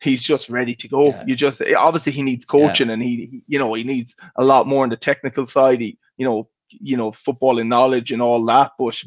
he's 0.01 0.23
just 0.23 0.49
ready 0.49 0.77
to 0.77 0.89
go. 0.89 1.09
Yeah. 1.09 1.25
You 1.27 1.35
just 1.35 1.63
obviously 1.77 2.13
he 2.13 2.23
needs 2.23 2.45
coaching 2.45 2.89
yeah. 2.89 2.95
and 2.95 3.03
he 3.03 3.43
you 3.49 3.59
know 3.59 3.75
he 3.75 3.85
needs 3.85 4.15
a 4.37 4.45
lot 4.45 4.67
more 4.67 4.85
on 4.85 4.91
the 4.91 4.97
technical 4.97 5.47
side. 5.47 5.81
He 5.81 5.99
you 6.17 6.27
know 6.27 6.49
you 6.71 6.97
know, 6.97 7.13
footballing 7.13 7.69
knowledge 7.69 8.13
and 8.13 8.23
all 8.23 8.45
that, 8.47 8.73
but 8.79 9.01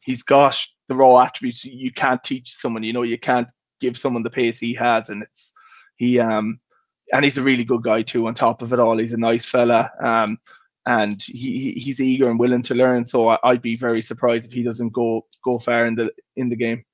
he's 0.00 0.22
got 0.22 0.58
the 0.88 0.94
raw 0.94 1.20
attributes 1.20 1.64
you 1.64 1.92
can't 1.92 2.22
teach 2.22 2.54
someone. 2.54 2.82
You 2.82 2.92
know, 2.92 3.02
you 3.02 3.18
can't 3.18 3.48
give 3.80 3.96
someone 3.96 4.22
the 4.22 4.30
pace 4.30 4.58
he 4.58 4.74
has, 4.74 5.08
and 5.08 5.22
it's 5.22 5.52
he 5.96 6.18
um 6.20 6.60
and 7.12 7.24
he's 7.24 7.36
a 7.36 7.44
really 7.44 7.64
good 7.64 7.82
guy 7.82 8.02
too. 8.02 8.26
On 8.26 8.34
top 8.34 8.62
of 8.62 8.72
it 8.72 8.80
all, 8.80 8.98
he's 8.98 9.12
a 9.12 9.18
nice 9.18 9.46
fella. 9.46 9.90
Um, 10.04 10.38
and 10.86 11.22
he, 11.22 11.72
he's 11.72 12.00
eager 12.00 12.30
and 12.30 12.38
willing 12.38 12.62
to 12.62 12.74
learn. 12.74 13.04
So 13.04 13.28
I, 13.28 13.38
would 13.50 13.62
be 13.62 13.76
very 13.76 14.00
surprised 14.00 14.46
if 14.46 14.52
he 14.52 14.62
doesn't 14.62 14.92
go 14.92 15.26
go 15.44 15.58
far 15.58 15.86
in 15.86 15.94
the 15.94 16.10
in 16.36 16.48
the 16.48 16.56
game 16.56 16.84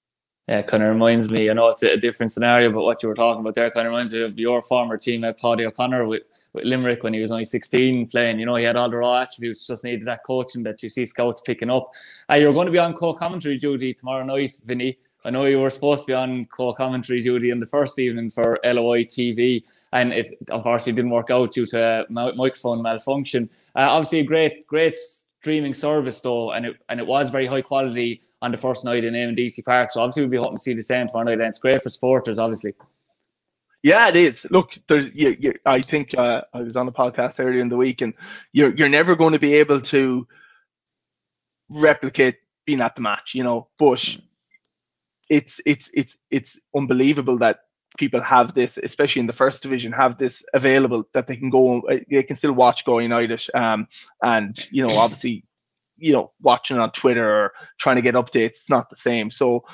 yeah, 0.49 0.61
kind 0.61 0.83
of 0.83 0.91
reminds 0.91 1.31
me. 1.31 1.49
I 1.49 1.55
know 1.55 1.69
it's 1.69 1.83
a, 1.83 1.97
different 1.97 2.31
scenario, 2.31 2.71
but 2.71 2.83
what 2.83 3.03
you 3.03 3.09
were 3.09 3.15
talking 3.15 3.41
about 3.41 3.55
there 3.55 3.71
kind 3.71 3.87
of 3.87 3.93
reminds 3.93 4.13
me 4.13 4.21
of 4.21 4.39
your 4.39 4.61
former 4.61 4.99
teammate 4.99 5.41
Paddy 5.41 5.65
O'Connor 5.65 6.07
with, 6.07 6.23
with 6.53 6.65
Limerick 6.65 7.03
when 7.03 7.15
he 7.15 7.21
was 7.21 7.31
only 7.31 7.47
16 7.47 8.09
playing. 8.09 8.39
You 8.39 8.45
know, 8.45 8.57
he 8.57 8.65
had 8.65 8.77
all 8.77 8.91
the 8.91 8.99
raw 8.99 9.23
attributes, 9.23 9.67
just 9.67 9.85
needed 9.85 10.07
that 10.07 10.23
coaching 10.25 10.63
that 10.65 10.83
you 10.83 10.91
see 10.91 11.07
scouts 11.07 11.41
picking 11.41 11.71
up. 11.71 11.91
Uh, 12.31 12.35
you're 12.35 12.53
going 12.53 12.67
to 12.67 12.73
be 12.73 12.79
on 12.79 12.93
co-commentary 12.93 13.57
duty 13.57 13.95
tomorrow 13.95 14.23
night, 14.23 14.53
Vinny. 14.67 14.99
I 15.25 15.31
know 15.31 15.47
you 15.47 15.61
were 15.61 15.71
supposed 15.71 16.03
to 16.03 16.09
be 16.09 16.13
on 16.13 16.45
co-commentary 16.47 17.23
duty 17.23 17.49
in 17.49 17.59
the 17.59 17.65
first 17.65 17.99
evening 17.99 18.29
for 18.29 18.61
LOI 18.63 19.05
TV, 19.05 19.65
and 19.95 20.13
it 20.13 20.27
unfortunately 20.49 20.93
didn't 20.93 21.13
work 21.13 21.31
out 21.31 21.53
due 21.53 21.67
to 21.67 22.05
microphone 22.11 22.83
malfunction. 22.83 23.49
Uh, 23.75 23.87
obviously, 23.89 24.21
a 24.21 24.25
great, 24.25 24.67
great 24.67 24.99
streaming 24.99 25.73
service 25.73 26.21
though, 26.21 26.53
and 26.53 26.67
it 26.67 26.77
and 26.89 27.01
it 27.01 27.07
was 27.07 27.31
very 27.31 27.47
high 27.47 27.63
quality 27.63 28.21
on 28.43 28.51
the 28.51 28.57
first 28.59 28.85
night 28.85 29.05
in 29.05 29.35
Deacy 29.35 29.63
Park. 29.63 29.91
So 29.91 30.03
obviously 30.03 30.25
we'll 30.25 30.31
be 30.31 30.37
hoping 30.37 30.57
to 30.57 30.61
see 30.61 30.75
the 30.75 30.83
same 30.83 31.07
tomorrow 31.07 31.27
night. 31.27 31.41
And 31.41 31.49
it's 31.49 31.59
great 31.59 31.83
for 31.83 31.89
supporters, 31.89 32.39
obviously. 32.39 32.75
Yeah, 33.83 34.09
it 34.09 34.17
is. 34.17 34.47
Look, 34.51 34.77
there's. 34.89 35.15
You, 35.15 35.37
you, 35.39 35.55
I 35.65 35.81
think 35.81 36.15
uh, 36.19 36.43
I 36.53 36.63
was 36.63 36.75
on 36.75 36.89
a 36.89 36.93
podcast 36.93 37.39
earlier 37.39 37.61
in 37.61 37.69
the 37.69 37.77
week, 37.77 38.01
and 38.01 38.15
you're 38.53 38.75
you're 38.75 38.89
never 38.89 39.15
going 39.15 39.33
to 39.35 39.39
be 39.39 39.55
able 39.55 39.81
to 39.83 40.27
replicate 41.69 42.39
being 42.67 42.81
at 42.81 42.97
the 42.97 43.03
match, 43.03 43.35
you 43.35 43.45
know. 43.45 43.69
But 43.79 44.17
it's 45.29 45.61
it's 45.67 45.91
it's 45.95 46.17
it's 46.31 46.61
unbelievable 46.75 47.39
that 47.39 47.61
people 47.97 48.21
have 48.21 48.55
this, 48.55 48.79
especially 48.79 49.21
in 49.21 49.27
the 49.27 49.33
first 49.33 49.63
division, 49.63 49.93
have 49.93 50.19
this 50.19 50.45
available 50.53 51.09
that 51.15 51.27
they 51.27 51.37
can 51.37 51.51
go, 51.51 51.83
they 52.11 52.23
can 52.23 52.37
still 52.37 52.53
watch 52.53 52.85
Go 52.85 52.99
United. 52.99 53.43
Um, 53.55 53.89
and 54.23 54.67
you 54.71 54.87
know, 54.87 54.97
obviously 54.99 55.45
you 55.97 56.13
know 56.13 56.33
watching 56.43 56.79
on 56.79 56.91
Twitter 56.91 57.29
or 57.29 57.53
trying 57.79 57.97
to 57.97 58.03
get 58.03 58.15
updates. 58.15 58.47
It's 58.47 58.71
not 58.71 58.91
the 58.91 58.97
same. 58.97 59.31
So 59.31 59.65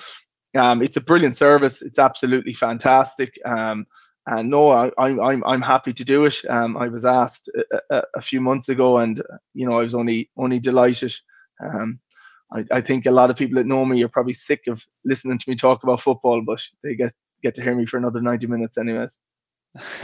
um, 0.56 0.82
it's 0.82 0.96
a 0.96 1.00
brilliant 1.00 1.36
service. 1.36 1.82
It's 1.82 1.98
absolutely 1.98 2.54
fantastic. 2.54 3.38
Um, 3.44 3.86
and 4.26 4.50
no, 4.50 4.70
I, 4.70 4.90
am 4.98 5.20
I'm 5.20 5.44
I'm 5.44 5.62
happy 5.62 5.92
to 5.92 6.04
do 6.04 6.26
it. 6.26 6.36
Um, 6.48 6.76
I 6.76 6.88
was 6.88 7.04
asked 7.04 7.48
a, 7.48 7.80
a, 7.90 8.02
a, 8.16 8.22
few 8.22 8.40
months 8.40 8.68
ago, 8.68 8.98
and 8.98 9.22
you 9.54 9.68
know 9.68 9.78
I 9.78 9.82
was 9.82 9.94
only 9.94 10.30
only 10.36 10.60
delighted. 10.60 11.14
Um, 11.62 11.98
I, 12.52 12.64
I 12.70 12.80
think 12.80 13.06
a 13.06 13.10
lot 13.10 13.30
of 13.30 13.36
people 13.36 13.56
that 13.56 13.66
know 13.66 13.84
me 13.84 14.02
are 14.04 14.08
probably 14.08 14.34
sick 14.34 14.66
of 14.66 14.84
listening 15.04 15.38
to 15.38 15.50
me 15.50 15.56
talk 15.56 15.82
about 15.82 16.02
football, 16.02 16.42
but 16.42 16.62
they 16.82 16.94
get 16.94 17.14
get 17.42 17.54
to 17.56 17.62
hear 17.62 17.74
me 17.74 17.86
for 17.86 17.98
another 17.98 18.20
90 18.20 18.46
minutes 18.46 18.78
anyways. 18.78 19.16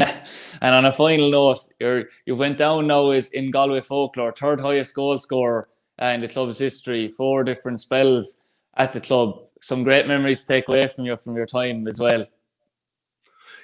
and 0.60 0.74
on 0.74 0.84
a 0.84 0.92
final 0.92 1.30
note, 1.30 1.58
you're 1.80 2.04
you 2.24 2.36
went 2.36 2.56
down 2.56 2.86
now 2.86 3.10
is 3.10 3.30
in 3.30 3.50
Galway 3.50 3.80
folklore, 3.80 4.32
third 4.32 4.60
highest 4.60 4.94
goal 4.94 5.18
scorer 5.18 5.68
in 6.00 6.20
the 6.20 6.28
club's 6.28 6.58
history, 6.58 7.08
four 7.08 7.42
different 7.42 7.80
spells 7.80 8.44
at 8.76 8.92
the 8.92 9.00
club. 9.00 9.40
Some 9.60 9.82
great 9.82 10.06
memories 10.06 10.42
to 10.42 10.48
take 10.48 10.68
away 10.68 10.86
from 10.86 11.04
you 11.06 11.16
from 11.16 11.34
your 11.36 11.46
time 11.46 11.88
as 11.88 11.98
well. 11.98 12.24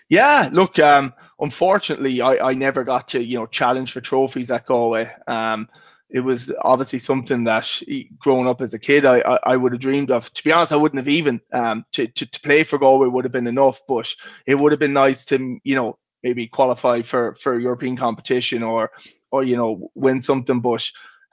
Yeah, 0.09 0.49
look, 0.53 0.79
um, 0.79 1.15
unfortunately, 1.41 2.21
I, 2.21 2.51
I 2.51 2.55
never 2.55 2.83
got 2.83 3.09
to 3.09 3.23
you 3.23 3.39
know 3.39 3.47
challenge 3.47 3.93
for 3.93 4.01
trophies 4.01 4.51
at 4.51 4.67
Galway. 4.67 5.11
Um, 5.27 5.69
it 6.13 6.21
was 6.21 6.53
obviously 6.61 6.99
something 6.99 7.45
that 7.45 7.83
growing 8.19 8.47
up 8.47 8.61
as 8.61 8.75
a 8.75 8.79
kid, 8.79 9.07
I, 9.07 9.21
I, 9.21 9.39
I, 9.45 9.57
would 9.57 9.73
have 9.73 9.81
dreamed 9.81 10.11
of. 10.11 10.33
To 10.35 10.45
be 10.45 10.53
honest, 10.53 10.71
I 10.71 10.77
wouldn't 10.77 10.99
have 10.99 11.09
even 11.09 11.41
um, 11.55 11.87
to, 11.93 12.07
to, 12.07 12.27
to 12.27 12.41
play 12.41 12.65
for 12.65 12.79
Galway 12.79 13.09
would 13.09 13.25
have 13.25 13.33
been 13.33 13.47
enough, 13.47 13.81
but 13.89 14.15
it 14.47 14.55
would 14.55 14.73
have 14.73 14.79
been 14.79 14.93
nice 14.93 15.25
to 15.27 15.59
you 15.65 15.75
know 15.75 15.99
maybe 16.23 16.47
qualify 16.47 17.01
for 17.01 17.35
for 17.37 17.59
European 17.59 17.97
competition 17.97 18.63
or 18.63 18.91
or 19.31 19.43
you 19.43 19.57
know 19.57 19.91
win 19.95 20.21
something. 20.21 20.61
But 20.61 20.87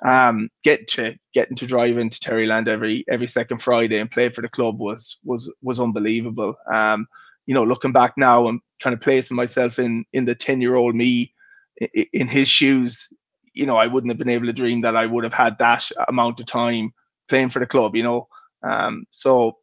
um, 0.05 0.49
get 0.63 0.87
to 0.89 1.17
getting 1.33 1.57
to 1.57 1.67
drive 1.67 1.97
into 1.97 2.19
Terryland 2.21 2.69
every 2.69 3.03
every 3.09 3.27
second 3.27 3.61
Friday 3.61 3.99
and 3.99 4.09
play 4.09 4.29
for 4.29 4.41
the 4.41 4.49
club 4.49 4.79
was 4.79 5.17
was 5.25 5.51
was 5.61 5.81
unbelievable. 5.81 6.55
Um, 6.73 7.05
you 7.45 7.53
know, 7.53 7.65
looking 7.65 7.91
back 7.91 8.13
now 8.15 8.47
and 8.47 8.61
kind 8.81 8.93
of 8.93 9.01
placing 9.01 9.35
myself 9.35 9.77
in 9.77 10.05
in 10.13 10.23
the 10.23 10.35
ten 10.35 10.61
year 10.61 10.75
old 10.75 10.95
me 10.95 11.33
in, 11.79 12.05
in 12.13 12.27
his 12.27 12.47
shoes, 12.47 13.09
you 13.53 13.65
know, 13.65 13.77
I 13.77 13.88
wouldn't 13.88 14.12
have 14.12 14.17
been 14.17 14.29
able 14.29 14.47
to 14.47 14.53
dream 14.53 14.81
that 14.81 14.95
I 14.95 15.05
would 15.05 15.23
have 15.23 15.33
had 15.33 15.57
that 15.59 15.89
amount 16.07 16.39
of 16.39 16.45
time 16.45 16.93
playing 17.27 17.49
for 17.49 17.59
the 17.59 17.65
club. 17.65 17.95
You 17.95 18.03
know, 18.03 18.27
um, 18.63 19.05
so 19.12 19.57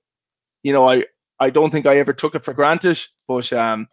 you 0.62 0.72
know, 0.72 0.88
I 0.88 1.04
I 1.40 1.50
don't 1.50 1.70
think 1.70 1.86
I 1.86 1.98
ever 1.98 2.12
took 2.12 2.34
it 2.34 2.44
for 2.44 2.54
granted, 2.54 3.00
but 3.28 3.52
um, 3.52 3.88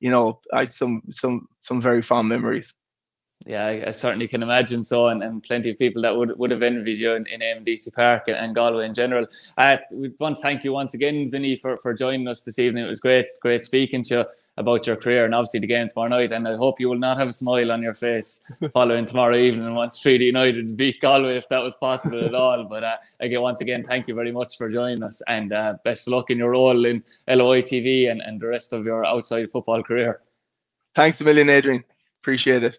you 0.00 0.10
know, 0.10 0.40
I 0.52 0.60
had 0.60 0.72
some 0.72 1.02
some 1.10 1.48
some 1.60 1.80
very 1.80 2.02
fond 2.02 2.28
memories 2.28 2.72
yeah, 3.44 3.64
I, 3.64 3.84
I, 3.88 3.92
certainly 3.92 4.26
can 4.26 4.42
imagine 4.42 4.82
so, 4.82 5.08
and, 5.08 5.22
and 5.22 5.42
plenty 5.42 5.70
of 5.70 5.78
people 5.78 6.02
that 6.02 6.16
would, 6.16 6.36
would 6.38 6.50
have 6.50 6.62
envied 6.62 6.98
you 6.98 7.12
in, 7.12 7.26
in 7.26 7.64
Park 7.94 8.28
and, 8.28 8.36
and 8.36 8.54
Galway 8.54 8.86
in 8.86 8.94
general. 8.94 9.26
Uh, 9.56 9.76
we 9.92 10.12
want 10.18 10.36
to 10.36 10.42
thank 10.42 10.64
you 10.64 10.72
once 10.72 10.94
again, 10.94 11.30
Vinny, 11.30 11.56
for, 11.56 11.76
for 11.78 11.94
joining 11.94 12.26
us 12.28 12.42
this 12.42 12.58
evening. 12.58 12.84
It 12.84 12.88
was 12.88 13.00
great, 13.00 13.26
great 13.40 13.64
speaking 13.64 14.02
to 14.04 14.14
you 14.14 14.24
about 14.56 14.86
your 14.86 14.96
career 14.96 15.24
and 15.24 15.34
obviously 15.34 15.60
the 15.60 15.66
game 15.66 15.88
tomorrow 15.88 16.08
night. 16.08 16.32
And 16.32 16.48
I 16.48 16.56
hope 16.56 16.80
you 16.80 16.88
will 16.88 16.98
not 16.98 17.18
have 17.18 17.28
a 17.28 17.32
smile 17.32 17.70
on 17.72 17.82
your 17.82 17.94
face 17.94 18.50
following 18.72 19.06
tomorrow 19.06 19.36
evening 19.36 19.74
want 19.74 19.94
Treaty 20.00 20.24
United 20.24 20.76
beat 20.76 21.00
Galway 21.00 21.36
if 21.36 21.48
that 21.48 21.62
was 21.62 21.74
possible 21.74 22.24
at 22.24 22.34
all. 22.42 22.64
But 22.64 22.84
uh, 22.84 22.96
again, 23.20 23.42
once 23.42 23.60
again, 23.60 23.84
thank 23.84 24.08
you 24.08 24.14
very 24.14 24.32
much 24.32 24.56
for 24.56 24.70
joining 24.70 25.02
us 25.02 25.22
and 25.28 25.52
uh, 25.52 25.76
best 25.84 26.06
of 26.06 26.12
luck 26.12 26.30
in 26.30 26.38
your 26.38 26.50
role 26.50 26.86
in 26.86 27.02
LOI 27.28 27.62
TV 27.62 28.10
and, 28.10 28.20
and 28.22 28.40
the 28.40 28.46
rest 28.46 28.72
of 28.72 28.84
your 28.84 29.04
outside 29.04 29.50
football 29.50 29.82
career. 29.82 30.20
Thanks 30.94 31.20
a 31.20 31.24
million, 31.24 31.50
Adrian. 31.50 31.84
Appreciate 32.22 32.62
it. 32.62 32.78